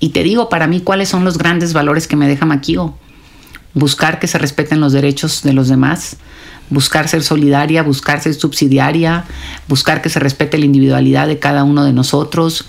Y 0.00 0.08
te 0.08 0.24
digo, 0.24 0.48
para 0.48 0.66
mí, 0.66 0.80
cuáles 0.80 1.08
son 1.08 1.24
los 1.24 1.38
grandes 1.38 1.72
valores 1.72 2.08
que 2.08 2.16
me 2.16 2.26
deja 2.26 2.46
Maquio. 2.46 2.96
Buscar 3.74 4.20
que 4.20 4.26
se 4.26 4.38
respeten 4.38 4.80
los 4.80 4.92
derechos 4.92 5.42
de 5.42 5.52
los 5.52 5.68
demás, 5.68 6.16
buscar 6.70 7.08
ser 7.08 7.22
solidaria, 7.22 7.82
buscar 7.82 8.20
ser 8.20 8.34
subsidiaria, 8.34 9.24
buscar 9.68 10.00
que 10.00 10.08
se 10.08 10.20
respete 10.20 10.58
la 10.58 10.64
individualidad 10.64 11.26
de 11.26 11.38
cada 11.38 11.64
uno 11.64 11.84
de 11.84 11.92
nosotros, 11.92 12.66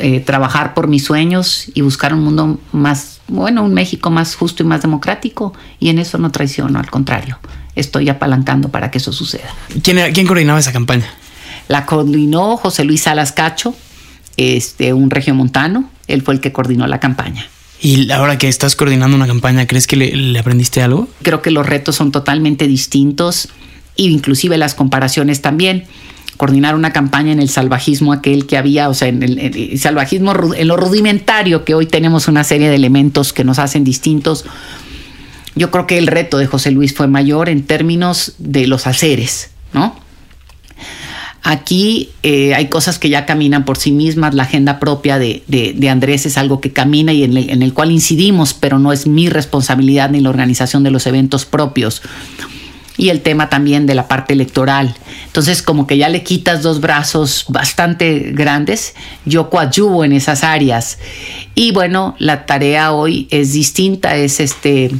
eh, 0.00 0.20
trabajar 0.20 0.74
por 0.74 0.88
mis 0.88 1.04
sueños 1.04 1.70
y 1.74 1.82
buscar 1.82 2.14
un 2.14 2.24
mundo 2.24 2.58
más, 2.72 3.20
bueno, 3.28 3.62
un 3.64 3.74
México 3.74 4.10
más 4.10 4.34
justo 4.34 4.62
y 4.62 4.66
más 4.66 4.82
democrático. 4.82 5.52
Y 5.78 5.88
en 5.88 5.98
eso 5.98 6.18
no 6.18 6.30
traiciono, 6.30 6.78
al 6.78 6.90
contrario, 6.90 7.38
estoy 7.74 8.08
apalancando 8.08 8.70
para 8.70 8.90
que 8.90 8.98
eso 8.98 9.12
suceda. 9.12 9.48
¿Quién, 9.82 10.12
quién 10.12 10.26
coordinaba 10.26 10.58
esa 10.58 10.72
campaña? 10.72 11.06
La 11.68 11.84
coordinó 11.84 12.56
José 12.56 12.84
Luis 12.84 13.02
Salas 13.02 13.32
Cacho, 13.32 13.74
este, 14.38 14.94
un 14.94 15.10
regiomontano, 15.10 15.90
él 16.06 16.22
fue 16.22 16.34
el 16.34 16.40
que 16.40 16.52
coordinó 16.52 16.86
la 16.86 16.98
campaña. 16.98 17.46
Y 17.80 18.10
ahora 18.10 18.38
que 18.38 18.48
estás 18.48 18.74
coordinando 18.74 19.16
una 19.16 19.26
campaña, 19.26 19.66
¿crees 19.66 19.86
que 19.86 19.96
le, 19.96 20.38
aprendiste 20.38 20.82
algo? 20.82 21.08
Creo 21.22 21.42
que 21.42 21.50
los 21.50 21.66
retos 21.66 21.96
son 21.96 22.10
totalmente 22.10 22.66
distintos 22.66 23.48
e 23.96 24.04
inclusive 24.04 24.58
las 24.58 24.74
comparaciones 24.74 25.42
también. 25.42 25.84
Coordinar 26.36 26.74
una 26.74 26.92
campaña 26.92 27.32
en 27.32 27.40
el 27.40 27.48
salvajismo 27.48 28.12
aquel 28.12 28.46
que 28.46 28.56
había, 28.56 28.88
o 28.88 28.94
sea, 28.94 29.08
en 29.08 29.22
el, 29.22 29.78
salvajismo, 29.78 30.34
en 30.56 30.68
lo 30.68 30.76
rudimentario, 30.76 31.64
que 31.64 31.74
hoy 31.74 31.86
tenemos 31.86 32.28
una 32.28 32.44
serie 32.44 32.68
de 32.68 32.76
elementos 32.76 33.32
que 33.32 33.44
nos 33.44 33.58
hacen 33.58 33.84
distintos. 33.84 34.44
Yo 35.54 35.70
creo 35.70 35.86
que 35.86 35.98
el 35.98 36.06
reto 36.06 36.38
de 36.38 36.46
José 36.46 36.70
Luis 36.70 36.94
fue 36.94 37.06
mayor 37.08 37.48
en 37.48 37.64
términos 37.64 38.34
de 38.38 38.66
los 38.66 38.86
haceres, 38.86 39.50
¿no? 39.72 40.07
Aquí 41.42 42.10
eh, 42.22 42.54
hay 42.54 42.68
cosas 42.68 42.98
que 42.98 43.08
ya 43.08 43.24
caminan 43.24 43.64
por 43.64 43.78
sí 43.78 43.92
mismas, 43.92 44.34
la 44.34 44.42
agenda 44.42 44.80
propia 44.80 45.18
de, 45.18 45.88
Andrés 45.90 46.26
es 46.26 46.36
algo 46.36 46.60
que 46.60 46.72
camina 46.72 47.12
y 47.12 47.24
en 47.24 47.62
el, 47.62 47.72
cual 47.74 47.92
incidimos, 47.92 48.54
pero 48.54 48.78
no 48.78 48.92
es 48.92 49.06
mi 49.06 49.28
responsabilidad 49.28 50.10
ni 50.10 50.20
la 50.20 50.30
organización 50.30 50.82
de 50.82 50.90
los 50.90 51.06
eventos 51.06 51.44
propios. 51.44 52.02
Y 52.96 53.10
el 53.10 53.20
tema 53.20 53.48
también 53.48 53.86
de 53.86 53.94
la 53.94 54.08
parte 54.08 54.32
electoral. 54.32 54.92
Entonces, 55.26 55.62
como 55.62 55.86
que 55.86 55.96
ya 55.96 56.08
le 56.08 56.24
quitas 56.24 56.62
dos 56.62 56.80
brazos 56.80 57.44
bastante 57.48 58.32
grandes, 58.32 58.94
yo 59.24 59.48
coadyuvo 59.50 60.04
en 60.04 60.12
esas 60.12 60.42
áreas. 60.42 60.98
Y 61.54 61.70
bueno, 61.70 62.16
la 62.18 62.44
tarea 62.44 62.92
hoy 62.92 63.28
es 63.30 63.52
distinta, 63.52 64.16
es 64.16 64.40
este 64.40 64.90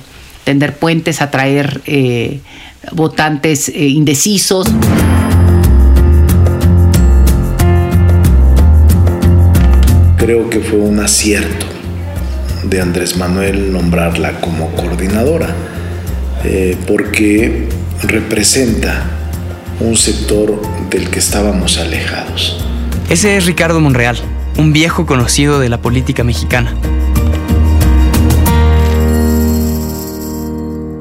tender 0.44 0.78
puentes, 0.78 1.20
atraer 1.20 1.82
eh, 1.86 2.40
votantes 2.92 3.68
eh, 3.68 3.88
indecisos. 3.88 4.68
Creo 10.18 10.50
que 10.50 10.60
fue 10.60 10.80
un 10.80 11.00
acierto 11.00 11.64
de 12.64 12.80
Andrés 12.80 13.16
Manuel 13.16 13.72
nombrarla 13.72 14.40
como 14.40 14.70
coordinadora, 14.72 15.54
eh, 16.44 16.76
porque 16.86 17.68
representa 18.02 19.04
un 19.80 19.96
sector 19.96 20.60
del 20.90 21.08
que 21.08 21.20
estábamos 21.20 21.78
alejados. 21.78 22.62
Ese 23.08 23.36
es 23.36 23.46
Ricardo 23.46 23.80
Monreal, 23.80 24.18
un 24.58 24.72
viejo 24.72 25.06
conocido 25.06 25.60
de 25.60 25.68
la 25.68 25.80
política 25.80 26.24
mexicana. 26.24 26.74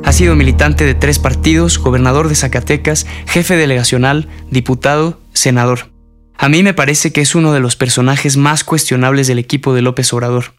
Ha 0.05 0.13
sido 0.13 0.35
militante 0.35 0.85
de 0.85 0.93
tres 0.93 1.19
partidos, 1.19 1.79
gobernador 1.79 2.29
de 2.29 2.35
Zacatecas, 2.35 3.05
jefe 3.25 3.57
delegacional, 3.57 4.29
diputado, 4.51 5.19
senador. 5.33 5.96
A 6.39 6.49
mí 6.49 6.61
me 6.61 6.75
parece 6.75 7.11
que 7.11 7.21
es 7.21 7.33
uno 7.33 7.51
de 7.51 7.59
los 7.59 7.75
personajes 7.75 8.37
más 8.37 8.63
cuestionables 8.63 9.25
del 9.25 9.39
equipo 9.39 9.73
de 9.73 9.81
López 9.81 10.13
Obrador. 10.13 10.53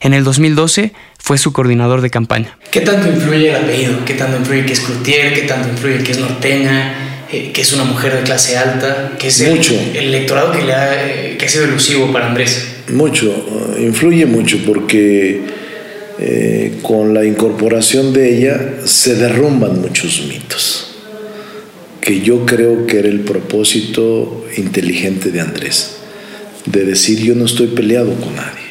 En 0.00 0.14
el 0.14 0.22
2012 0.22 0.92
fue 1.18 1.38
su 1.38 1.52
coordinador 1.52 2.02
de 2.02 2.10
campaña. 2.10 2.56
¿Qué 2.70 2.82
tanto 2.82 3.08
influye 3.08 3.50
el 3.50 3.56
apellido? 3.56 4.04
¿Qué 4.04 4.14
tanto 4.14 4.36
influye 4.36 4.64
que 4.64 4.72
es 4.74 4.80
Cloutier? 4.80 5.34
¿Qué 5.34 5.42
tanto 5.42 5.68
influye 5.68 6.04
que 6.04 6.12
es 6.12 6.18
norteña? 6.20 7.26
Eh, 7.32 7.50
¿Que 7.52 7.62
es 7.62 7.72
una 7.72 7.84
mujer 7.84 8.14
de 8.14 8.22
clase 8.22 8.56
alta? 8.56 9.12
¿Que 9.18 9.28
es 9.28 9.48
mucho. 9.48 9.74
El, 9.74 10.14
electorado 10.14 10.52
que, 10.52 10.62
le 10.62 10.72
ha, 10.72 11.08
eh, 11.08 11.36
que 11.36 11.46
ha 11.46 11.48
sido 11.48 11.64
elusivo 11.64 12.12
para 12.12 12.28
Andrés? 12.28 12.68
Mucho, 12.92 13.30
uh, 13.30 13.80
influye 13.80 14.26
mucho 14.26 14.58
porque 14.64 15.42
eh, 16.20 16.78
con 16.82 17.12
la 17.12 17.24
incorporación 17.24 18.12
de 18.12 18.36
ella 18.36 18.60
se 18.84 19.16
derrumban 19.16 19.80
muchos 19.80 20.22
mitos 20.28 20.93
que 22.04 22.20
yo 22.20 22.44
creo 22.44 22.86
que 22.86 22.98
era 22.98 23.08
el 23.08 23.20
propósito 23.20 24.44
inteligente 24.58 25.30
de 25.30 25.40
Andrés, 25.40 25.96
de 26.66 26.84
decir 26.84 27.20
yo 27.20 27.34
no 27.34 27.46
estoy 27.46 27.68
peleado 27.68 28.14
con 28.16 28.36
nadie. 28.36 28.62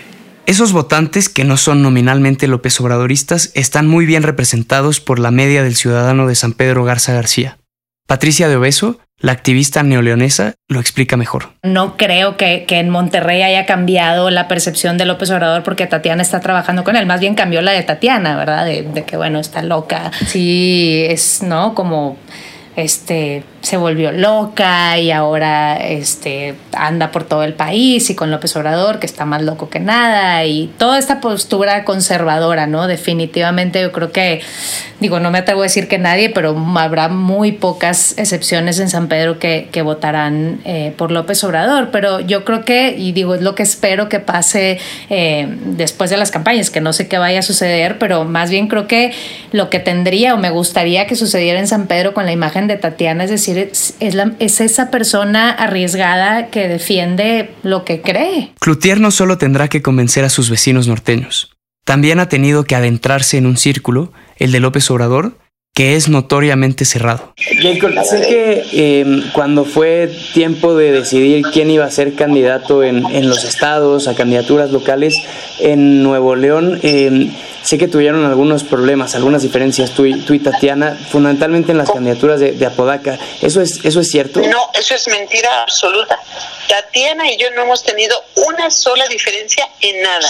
Esos 0.46 0.72
votantes 0.72 1.30
que 1.30 1.44
no 1.44 1.58
son 1.58 1.82
nominalmente 1.82 2.48
López 2.48 2.80
Obradoristas 2.80 3.52
están 3.56 3.88
muy 3.88 4.06
bien 4.06 4.22
representados 4.22 5.00
por 5.00 5.18
la 5.18 5.32
media 5.32 5.64
del 5.64 5.76
ciudadano 5.76 6.28
de 6.28 6.36
San 6.36 6.54
Pedro 6.54 6.84
Garza 6.84 7.14
García. 7.14 7.58
Patricia 8.06 8.48
de 8.48 8.58
Obeso, 8.58 9.00
la 9.18 9.32
activista 9.32 9.82
neoleonesa, 9.82 10.54
lo 10.68 10.80
explica 10.80 11.18
mejor. 11.18 11.54
No 11.64 11.98
creo 11.98 12.38
que, 12.38 12.66
en 12.70 12.90
Monterrey 12.90 13.42
haya 13.42 13.66
cambiado 13.66 14.30
la 14.30 14.48
percepción 14.48 15.00
de 15.00 15.06
López 15.06 15.32
Obrador 15.32 15.64
porque 15.64 15.88
Tatiana 15.88 16.22
está 16.22 16.40
trabajando 16.40 16.84
con 16.84 16.96
él. 16.96 17.08
Más 17.08 17.20
bien 17.20 17.34
cambió 17.34 17.64
la 17.64 17.72
de 17.72 17.82
Tatiana, 17.82 18.38
¿verdad? 18.38 18.66
De, 18.66 18.84
de 18.84 19.06
que, 19.06 19.18
bueno, 19.18 19.40
está 19.40 19.64
loca. 19.64 20.12
Sí, 20.28 21.04
es, 21.08 21.42
¿no? 21.42 21.74
Como 21.74 22.20
este, 22.76 23.44
se 23.64 23.78
volvió 23.78 24.12
loca 24.12 25.00
y 25.00 25.10
ahora 25.12 25.78
este, 25.78 26.54
anda 26.74 27.12
por 27.12 27.24
todo 27.24 27.44
el 27.44 27.54
país 27.54 28.10
y 28.10 28.16
con 28.16 28.30
López 28.30 28.54
Obrador, 28.58 29.00
que 29.00 29.06
está 29.06 29.24
más 29.24 29.42
loco 29.42 29.70
que 29.70 29.80
nada, 29.80 30.44
y 30.44 30.70
toda 30.78 31.00
esta 31.00 31.22
postura 31.22 31.86
conservadora, 31.86 32.68
¿no? 32.68 32.88
Definitivamente 32.88 33.82
yo 33.82 33.94
creo 33.94 34.12
que, 34.12 34.42
digo, 35.00 35.22
no 35.22 35.32
me 35.32 35.40
atrevo 35.40 35.62
a 35.62 35.64
decir 35.64 35.88
que 35.88 35.98
nadie, 35.98 36.30
pero 36.30 36.58
habrá 36.76 37.08
muy 37.08 37.54
pocas 37.54 38.16
excepciones 38.18 38.80
en 38.80 38.90
San 38.90 39.08
Pedro 39.08 39.40
que, 39.40 39.70
que 39.72 39.82
votarán 39.82 40.60
eh, 40.66 40.94
por 40.98 41.12
López 41.12 41.42
Obrador, 41.46 41.90
pero 41.90 42.20
yo 42.20 42.44
creo 42.44 42.66
que, 42.66 42.94
y 42.98 43.14
digo, 43.14 43.34
es 43.34 43.42
lo 43.42 43.56
que 43.56 43.64
espero 43.64 44.10
que 44.10 44.20
pase 44.20 44.78
eh, 45.10 45.48
después 45.68 46.10
de 46.10 46.18
las 46.18 46.32
campañas, 46.32 46.70
que 46.70 46.82
no 46.82 46.92
sé 46.92 47.08
qué 47.08 47.18
vaya 47.18 47.40
a 47.40 47.44
suceder, 47.44 47.98
pero 47.98 48.26
más 48.26 48.50
bien 48.50 48.68
creo 48.68 48.88
que 48.88 49.14
lo 49.54 49.70
que 49.70 49.80
tendría 49.80 50.34
o 50.34 50.38
me 50.38 50.50
gustaría 50.50 51.08
que 51.08 51.16
sucediera 51.16 51.62
en 51.62 51.68
San 51.70 51.88
Pedro 51.88 52.14
con 52.14 52.26
la 52.26 52.34
imagen 52.34 52.68
de 52.68 52.76
Tatiana, 52.76 53.24
es 53.24 53.30
decir, 53.30 53.53
es, 53.58 53.96
es 54.00 54.62
esa 54.62 54.92
persona 54.92 55.50
arriesgada 55.50 56.48
que 56.48 56.68
defiende 56.68 57.54
lo 57.64 57.86
que 57.86 58.02
cree. 58.02 58.54
Cloutier 58.60 59.00
no 59.00 59.12
solo 59.12 59.38
tendrá 59.38 59.68
que 59.68 59.82
convencer 59.82 60.26
a 60.26 60.30
sus 60.30 60.50
vecinos 60.50 60.88
norteños, 60.88 61.56
también 61.86 62.20
ha 62.20 62.30
tenido 62.30 62.64
que 62.64 62.76
adentrarse 62.76 63.38
en 63.38 63.46
un 63.46 63.58
círculo, 63.58 64.14
el 64.38 64.52
de 64.52 64.60
López 64.60 64.90
Obrador, 64.90 65.38
que 65.74 65.96
es 65.96 66.08
notoriamente 66.08 66.86
cerrado. 66.86 67.34
sé 67.36 68.22
que 68.22 69.00
em, 69.02 69.32
cuando 69.32 69.66
fue 69.66 70.12
tiempo 70.34 70.76
de 70.76 70.92
decidir 70.92 71.44
quién 71.52 71.72
iba 71.72 71.86
a 71.86 71.92
ser 71.92 72.14
candidato 72.14 72.84
en, 72.84 73.04
en 73.08 73.28
los 73.28 73.44
estados, 73.44 74.08
a 74.08 74.14
candidaturas 74.14 74.72
locales 74.72 75.16
en 75.60 76.04
Nuevo 76.04 76.36
León, 76.36 76.80
eh, 76.84 77.32
Sé 77.64 77.78
que 77.78 77.88
tuvieron 77.88 78.26
algunos 78.26 78.66
problemas, 78.66 79.16
algunas 79.16 79.42
diferencias 79.42 79.92
tú 79.92 80.06
y, 80.06 80.20
tú 80.20 80.34
y 80.34 80.40
Tatiana, 80.40 80.98
fundamentalmente 81.10 81.72
en 81.72 81.78
las 81.78 81.90
candidaturas 81.90 82.42
de, 82.42 82.66
Apodaca. 82.66 83.18
¿Eso 83.42 83.62
es, 83.62 83.86
¿Eso 83.86 84.02
es 84.02 84.10
cierto? 84.10 84.42
No, 84.42 84.70
eso 84.74 84.96
es 84.96 85.08
mentira 85.08 85.62
absoluta. 85.62 86.20
Tatiana 86.68 87.30
y 87.32 87.38
yo 87.38 87.52
no 87.52 87.64
hemos 87.64 87.84
tenido 87.84 88.24
una 88.36 88.70
sola 88.72 89.08
diferencia 89.08 89.68
en 89.82 90.02
nada. 90.02 90.30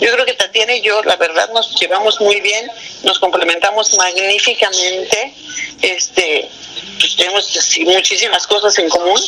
Yo 0.00 0.12
creo 0.12 0.26
que 0.26 0.34
Tatiana 0.34 0.74
y 0.74 0.82
yo, 0.82 1.02
la 1.02 1.16
verdad, 1.16 1.48
nos 1.50 1.78
llevamos 1.80 2.20
muy 2.20 2.40
bien, 2.40 2.70
nos 3.02 3.18
complementamos 3.18 3.94
magníficamente, 3.96 5.34
este, 5.82 6.50
pues, 6.98 7.16
tenemos 7.16 7.78
muchísimas 7.80 8.46
cosas 8.46 8.78
en 8.78 8.88
común 8.88 9.20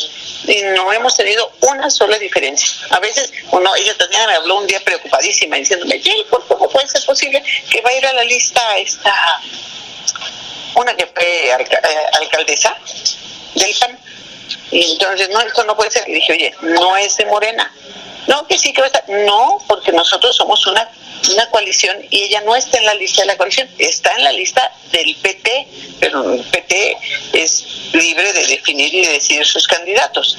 y 0.45 0.61
no 0.61 0.91
hemos 0.93 1.15
tenido 1.15 1.51
una 1.61 1.89
sola 1.89 2.17
diferencia. 2.19 2.69
A 2.91 2.99
veces, 2.99 3.31
uno, 3.51 3.75
ella 3.75 3.95
Tatiana 3.97 4.27
me 4.27 4.35
habló 4.35 4.57
un 4.57 4.67
día 4.67 4.79
preocupadísima 4.81 5.57
diciéndome, 5.57 6.01
Jay, 6.01 6.25
¿cómo 6.29 6.69
puede 6.69 6.87
ser 6.87 7.03
posible 7.05 7.43
que 7.69 7.81
va 7.81 7.89
a 7.89 7.93
ir 7.93 8.05
a 8.05 8.13
la 8.13 8.23
lista 8.23 8.61
esta, 8.77 9.41
una 10.75 10.95
que 10.95 11.07
fue 11.07 11.47
eh, 11.47 11.53
alcaldesa 12.13 12.77
del 13.55 13.75
PAN? 13.79 13.96
Y 14.71 14.91
entonces, 14.91 15.29
no, 15.29 15.39
esto 15.41 15.63
no 15.63 15.75
puede 15.75 15.91
ser. 15.91 16.07
Y 16.07 16.13
dije, 16.13 16.33
oye, 16.33 16.53
no 16.61 16.97
es 16.97 17.15
de 17.17 17.25
Morena. 17.25 17.71
No, 18.27 18.45
que 18.45 18.57
sí 18.57 18.73
que 18.73 18.81
va 18.81 18.87
a 18.87 18.87
estar. 18.87 19.09
No, 19.09 19.63
porque 19.67 19.91
nosotros 19.91 20.35
somos 20.35 20.65
una, 20.67 20.89
una 21.33 21.49
coalición 21.49 21.97
y 22.09 22.23
ella 22.23 22.41
no 22.41 22.55
está 22.55 22.77
en 22.77 22.85
la 22.85 22.93
lista 22.95 23.21
de 23.21 23.27
la 23.27 23.37
coalición, 23.37 23.69
está 23.77 24.13
en 24.15 24.23
la 24.23 24.31
lista 24.31 24.71
del 24.91 25.15
PT, 25.15 25.67
pero 25.99 26.33
el 26.33 26.43
PT 26.43 26.97
es 27.33 27.65
libre 27.93 28.33
de 28.33 28.47
definir 28.47 28.93
y 28.93 29.05
decidir 29.05 29.45
sus 29.45 29.67
candidatos, 29.67 30.37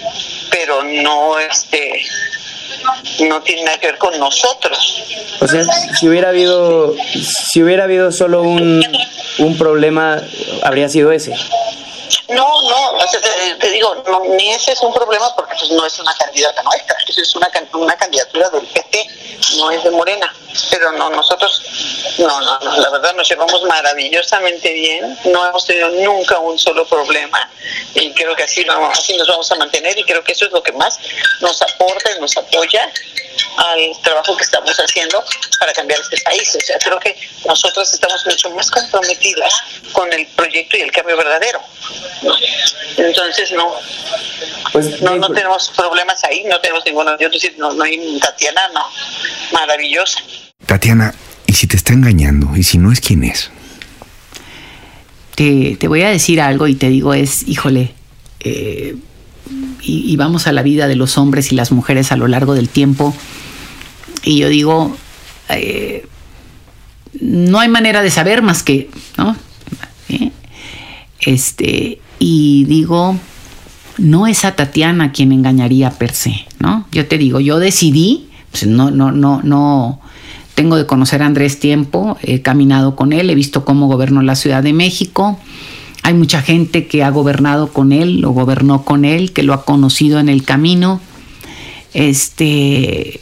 pero 0.50 0.82
no 0.84 1.38
este 1.38 2.04
no 3.20 3.42
tiene 3.42 3.64
nada 3.64 3.78
que 3.78 3.88
ver 3.88 3.98
con 3.98 4.18
nosotros. 4.18 5.02
O 5.40 5.48
sea, 5.48 5.64
si 5.98 6.08
hubiera 6.08 6.28
habido 6.28 6.94
si 7.50 7.62
hubiera 7.62 7.84
habido 7.84 8.12
solo 8.12 8.42
un, 8.42 8.84
un 9.38 9.58
problema 9.58 10.22
habría 10.62 10.88
sido 10.88 11.10
ese. 11.10 11.34
No, 12.28 12.62
no, 12.62 12.98
te, 13.58 13.70
digo, 13.70 13.94
no, 14.06 14.22
ni 14.36 14.52
ese 14.52 14.72
es 14.72 14.80
un 14.80 14.92
problema 14.92 15.34
porque 15.34 15.54
pues, 15.58 15.70
no 15.70 15.84
es 15.86 15.98
una 15.98 16.14
candidata 16.14 16.62
nuestra, 16.62 16.96
eso 17.06 17.20
es 17.20 17.34
una, 17.34 17.50
una 17.72 17.96
candidatura 17.96 18.50
del 18.50 18.66
PT, 18.66 19.06
no 19.56 19.70
es 19.70 19.82
de 19.82 19.90
Morena. 19.90 20.34
Pero 20.70 20.92
no, 20.92 21.10
nosotros, 21.10 21.62
no, 22.18 22.40
no, 22.40 22.58
no, 22.60 22.76
la 22.76 22.90
verdad 22.90 23.14
nos 23.14 23.28
llevamos 23.28 23.62
maravillosamente 23.64 24.72
bien, 24.72 25.18
no 25.26 25.46
hemos 25.46 25.64
tenido 25.64 25.90
nunca 25.90 26.38
un 26.38 26.58
solo 26.58 26.86
problema 26.86 27.48
y 27.94 28.12
creo 28.12 28.34
que 28.34 28.44
así, 28.44 28.66
así 28.90 29.16
nos 29.16 29.28
vamos 29.28 29.50
a 29.52 29.56
mantener 29.56 29.96
y 29.98 30.04
creo 30.04 30.24
que 30.24 30.32
eso 30.32 30.46
es 30.46 30.52
lo 30.52 30.62
que 30.62 30.72
más 30.72 30.98
nos 31.40 31.60
aporta 31.62 32.10
y 32.16 32.20
nos 32.20 32.36
apoya 32.36 32.90
al 33.56 34.02
trabajo 34.02 34.36
que 34.36 34.44
estamos 34.44 34.76
haciendo 34.76 35.22
para 35.58 35.72
cambiar 35.72 36.00
este 36.00 36.16
país. 36.22 36.54
O 36.56 36.60
sea, 36.60 36.78
creo 36.78 36.98
que 36.98 37.16
nosotros 37.46 37.92
estamos 37.92 38.24
mucho 38.26 38.50
más 38.50 38.70
comprometidas 38.70 39.52
con 39.92 40.12
el 40.12 40.26
proyecto 40.28 40.76
y 40.76 40.80
el 40.80 40.92
cambio 40.92 41.16
verdadero. 41.16 41.60
Entonces, 42.96 43.52
no, 43.52 43.74
pues, 44.72 45.00
no, 45.02 45.16
no 45.16 45.30
tenemos 45.30 45.70
problemas 45.76 46.22
ahí, 46.24 46.44
no 46.44 46.60
tenemos 46.60 46.84
ninguno. 46.84 47.18
Yo 47.18 47.28
no, 47.58 47.72
no 47.72 47.84
hay 47.84 48.18
Tatiana, 48.20 48.62
no, 48.74 48.84
maravillosa. 49.52 50.20
Tatiana, 50.66 51.14
¿y 51.46 51.54
si 51.54 51.66
te 51.66 51.76
está 51.76 51.92
engañando? 51.92 52.56
¿Y 52.56 52.62
si 52.62 52.78
no 52.78 52.92
es 52.92 53.00
quién 53.00 53.24
es? 53.24 53.50
Te, 55.34 55.76
te 55.78 55.88
voy 55.88 56.02
a 56.02 56.10
decir 56.10 56.40
algo 56.40 56.66
y 56.66 56.74
te 56.74 56.88
digo 56.88 57.14
es, 57.14 57.46
híjole, 57.46 57.94
eh, 58.40 58.96
y, 59.80 60.16
vamos 60.16 60.46
a 60.46 60.52
la 60.52 60.62
vida 60.62 60.88
de 60.88 60.96
los 60.96 61.16
hombres 61.16 61.52
y 61.52 61.54
las 61.54 61.72
mujeres 61.72 62.12
a 62.12 62.16
lo 62.16 62.28
largo 62.28 62.54
del 62.54 62.68
tiempo. 62.68 63.14
Y 64.22 64.38
yo 64.38 64.48
digo, 64.48 64.96
eh, 65.48 66.06
no 67.20 67.60
hay 67.60 67.68
manera 67.68 68.02
de 68.02 68.10
saber 68.10 68.42
más 68.42 68.62
que, 68.62 68.90
¿no? 69.16 69.36
¿Eh? 70.08 70.30
Este, 71.20 72.00
y 72.18 72.64
digo, 72.64 73.16
no 73.98 74.26
es 74.26 74.44
a 74.44 74.54
Tatiana 74.54 75.12
quien 75.12 75.32
engañaría 75.32 75.90
per 75.90 76.14
se, 76.14 76.46
¿no? 76.58 76.86
Yo 76.92 77.06
te 77.06 77.18
digo, 77.18 77.40
yo 77.40 77.58
decidí, 77.58 78.28
pues 78.50 78.66
no, 78.66 78.90
no, 78.90 79.12
no, 79.12 79.40
no, 79.42 80.00
tengo 80.54 80.76
de 80.76 80.86
conocer 80.86 81.22
a 81.22 81.26
Andrés 81.26 81.60
tiempo, 81.60 82.16
he 82.22 82.42
caminado 82.42 82.96
con 82.96 83.12
él, 83.12 83.30
he 83.30 83.34
visto 83.34 83.64
cómo 83.64 83.86
gobernó 83.86 84.22
la 84.22 84.36
Ciudad 84.36 84.62
de 84.62 84.72
México, 84.72 85.38
hay 86.02 86.14
mucha 86.14 86.42
gente 86.42 86.86
que 86.86 87.02
ha 87.02 87.10
gobernado 87.10 87.72
con 87.72 87.92
él 87.92 88.24
o 88.24 88.30
gobernó 88.30 88.84
con 88.84 89.04
él, 89.04 89.32
que 89.32 89.42
lo 89.42 89.52
ha 89.52 89.64
conocido 89.64 90.20
en 90.20 90.28
el 90.28 90.44
camino. 90.44 91.00
Este, 91.92 93.20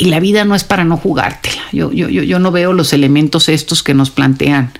y 0.00 0.06
la 0.06 0.18
vida 0.18 0.44
no 0.44 0.54
es 0.54 0.64
para 0.64 0.84
no 0.84 0.96
jugártela. 0.96 1.62
Yo, 1.72 1.92
yo, 1.92 2.08
yo, 2.08 2.38
no 2.38 2.50
veo 2.50 2.72
los 2.72 2.92
elementos 2.92 3.48
estos 3.50 3.82
que 3.82 3.92
nos 3.92 4.10
plantean 4.10 4.72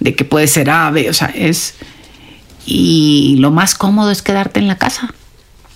de 0.00 0.14
que 0.14 0.24
puede 0.24 0.46
ser 0.46 0.70
ave, 0.70 1.10
o 1.10 1.12
sea, 1.12 1.28
es... 1.28 1.74
Y 2.64 3.36
lo 3.38 3.50
más 3.52 3.74
cómodo 3.74 4.10
es 4.10 4.22
quedarte 4.22 4.58
en 4.58 4.66
la 4.66 4.76
casa. 4.76 5.14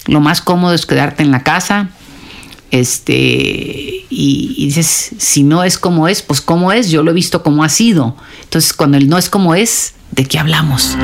Lo 0.06 0.20
más 0.20 0.40
cómodo 0.40 0.74
es 0.74 0.86
quedarte 0.86 1.22
en 1.22 1.30
la 1.30 1.44
casa. 1.44 1.90
Este, 2.70 4.06
y, 4.08 4.54
dices, 4.56 5.10
si 5.18 5.44
no 5.44 5.62
es 5.62 5.78
como 5.78 6.08
es, 6.08 6.22
pues 6.22 6.40
como 6.40 6.72
es, 6.72 6.90
yo 6.90 7.02
lo 7.02 7.12
he 7.12 7.14
visto 7.14 7.42
como 7.42 7.62
ha 7.62 7.68
sido. 7.68 8.16
Entonces, 8.42 8.72
cuando 8.72 8.96
el 8.96 9.08
no 9.08 9.18
es 9.18 9.28
como 9.28 9.54
es, 9.54 9.94
¿De 10.10 10.24
qué 10.24 10.38
hablamos? 10.38 10.96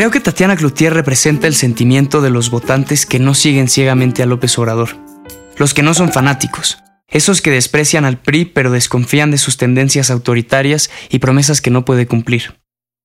Creo 0.00 0.10
que 0.10 0.20
Tatiana 0.20 0.56
Cloutier 0.56 0.94
representa 0.94 1.46
el 1.46 1.54
sentimiento 1.54 2.22
de 2.22 2.30
los 2.30 2.48
votantes 2.48 3.04
que 3.04 3.18
no 3.18 3.34
siguen 3.34 3.68
ciegamente 3.68 4.22
a 4.22 4.26
López 4.26 4.58
Obrador, 4.58 4.96
los 5.58 5.74
que 5.74 5.82
no 5.82 5.92
son 5.92 6.10
fanáticos, 6.10 6.78
esos 7.06 7.42
que 7.42 7.50
desprecian 7.50 8.06
al 8.06 8.16
PRI 8.16 8.46
pero 8.46 8.70
desconfían 8.70 9.30
de 9.30 9.36
sus 9.36 9.58
tendencias 9.58 10.10
autoritarias 10.10 10.90
y 11.10 11.18
promesas 11.18 11.60
que 11.60 11.68
no 11.68 11.84
puede 11.84 12.06
cumplir. 12.06 12.54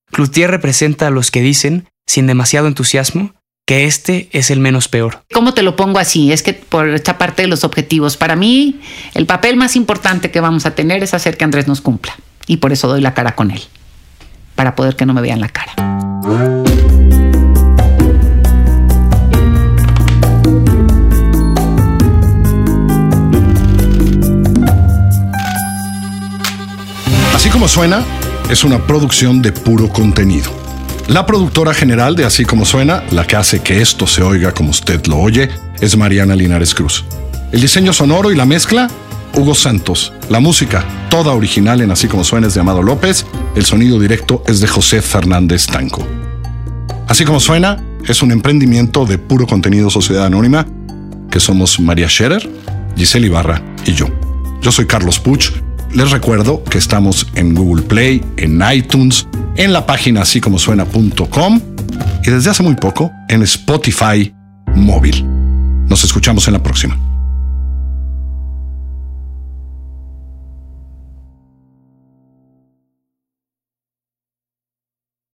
Cloutier 0.10 0.49
representa 0.49 1.08
a 1.08 1.10
los 1.10 1.31
que 1.31 1.41
dicen, 1.41 1.89
sin 2.08 2.27
demasiado 2.27 2.67
entusiasmo, 2.67 3.34
que 3.65 3.84
este 3.84 4.29
es 4.31 4.49
el 4.49 4.62
menos 4.62 4.88
peor. 4.88 5.25
¿Cómo 5.34 5.53
te 5.53 5.63
lo 5.63 5.75
pongo 5.75 5.99
así? 5.99 6.31
Es 6.31 6.43
que 6.43 6.53
por 6.53 6.88
esta 6.88 7.17
parte 7.17 7.41
de 7.41 7.49
los 7.49 7.65
objetivos, 7.65 8.15
para 8.15 8.38
mí 8.38 8.79
el 9.15 9.25
papel 9.25 9.58
más 9.58 9.75
importante 9.75 10.31
que 10.31 10.39
vamos 10.39 10.65
a 10.65 10.75
tener 10.75 11.03
es 11.03 11.13
hacer 11.13 11.36
que 11.36 11.43
Andrés 11.43 11.67
nos 11.67 11.81
cumpla 11.81 12.15
y 12.47 12.55
por 12.55 12.71
eso 12.71 12.88
doy 12.88 13.01
la 13.01 13.13
cara 13.13 13.36
con 13.36 13.51
él, 13.51 13.62
para 14.55 14.77
poder 14.77 14.95
que 14.95 15.05
no 15.05 15.13
me 15.13 15.19
vean 15.19 15.41
la 15.41 15.49
cara. 15.49 15.94
Así 16.25 16.31
como 27.51 27.67
suena, 27.67 28.03
es 28.49 28.63
una 28.63 28.79
producción 28.79 29.43
de 29.43 29.51
puro 29.51 29.89
contenido. 29.89 30.51
La 31.07 31.27
productora 31.27 31.75
general 31.75 32.15
de 32.15 32.25
Así 32.25 32.43
como 32.43 32.65
suena, 32.65 33.03
la 33.11 33.27
que 33.27 33.35
hace 33.35 33.59
que 33.59 33.81
esto 33.81 34.07
se 34.07 34.23
oiga 34.23 34.51
como 34.51 34.71
usted 34.71 35.05
lo 35.05 35.19
oye, 35.19 35.51
es 35.79 35.95
Mariana 35.95 36.35
Linares 36.35 36.73
Cruz. 36.73 37.05
El 37.51 37.61
diseño 37.61 37.93
sonoro 37.93 38.31
y 38.31 38.35
la 38.35 38.45
mezcla 38.45 38.89
Hugo 39.36 39.54
Santos. 39.54 40.13
La 40.30 40.39
música, 40.39 40.86
toda 41.10 41.34
original 41.34 41.82
en 41.82 41.91
Así 41.91 42.08
como 42.08 42.24
suena, 42.24 42.48
es 42.48 42.54
de 42.54 42.62
Amado 42.62 42.82
López. 42.82 43.26
El 43.56 43.65
sonido 43.65 44.00
directo 44.00 44.43
es 44.48 44.60
de 44.62 44.67
José 44.67 45.02
Fernández 45.02 45.67
Tanco. 45.67 46.08
Así 47.08 47.26
como 47.26 47.39
suena, 47.39 47.84
es 48.08 48.21
un 48.21 48.32
emprendimiento 48.32 49.06
de 49.06 49.17
puro 49.17 49.45
contenido 49.45 49.89
Sociedad 49.89 50.26
Anónima, 50.26 50.65
que 51.30 51.39
somos 51.39 51.80
María 51.80 52.08
Scherer, 52.08 52.50
Giselle 52.95 53.28
Ibarra 53.28 53.62
y 53.86 53.93
yo. 53.93 54.08
Yo 54.62 54.71
soy 54.71 54.86
Carlos 54.86 55.19
Puch. 55.19 55.52
Les 55.93 56.12
recuerdo 56.12 56.63
que 56.63 56.78
estamos 56.78 57.28
en 57.36 57.54
Google 57.54 57.84
Play, 57.84 58.24
en 58.38 58.62
iTunes, 58.74 59.28
en 59.56 59.74
la 59.74 59.86
página 59.86 60.21
así 60.21 60.41
como 60.41 60.60
suena.com 60.60 61.62
y 62.24 62.30
desde 62.30 62.50
hace 62.50 62.63
muy 62.63 62.76
poco 62.76 63.12
en 63.30 63.43
Spotify 63.43 64.34
móvil. 64.76 65.26
Nos 65.88 66.04
escuchamos 66.04 66.48
en 66.48 66.54
la 66.54 66.63
próxima. 66.63 66.98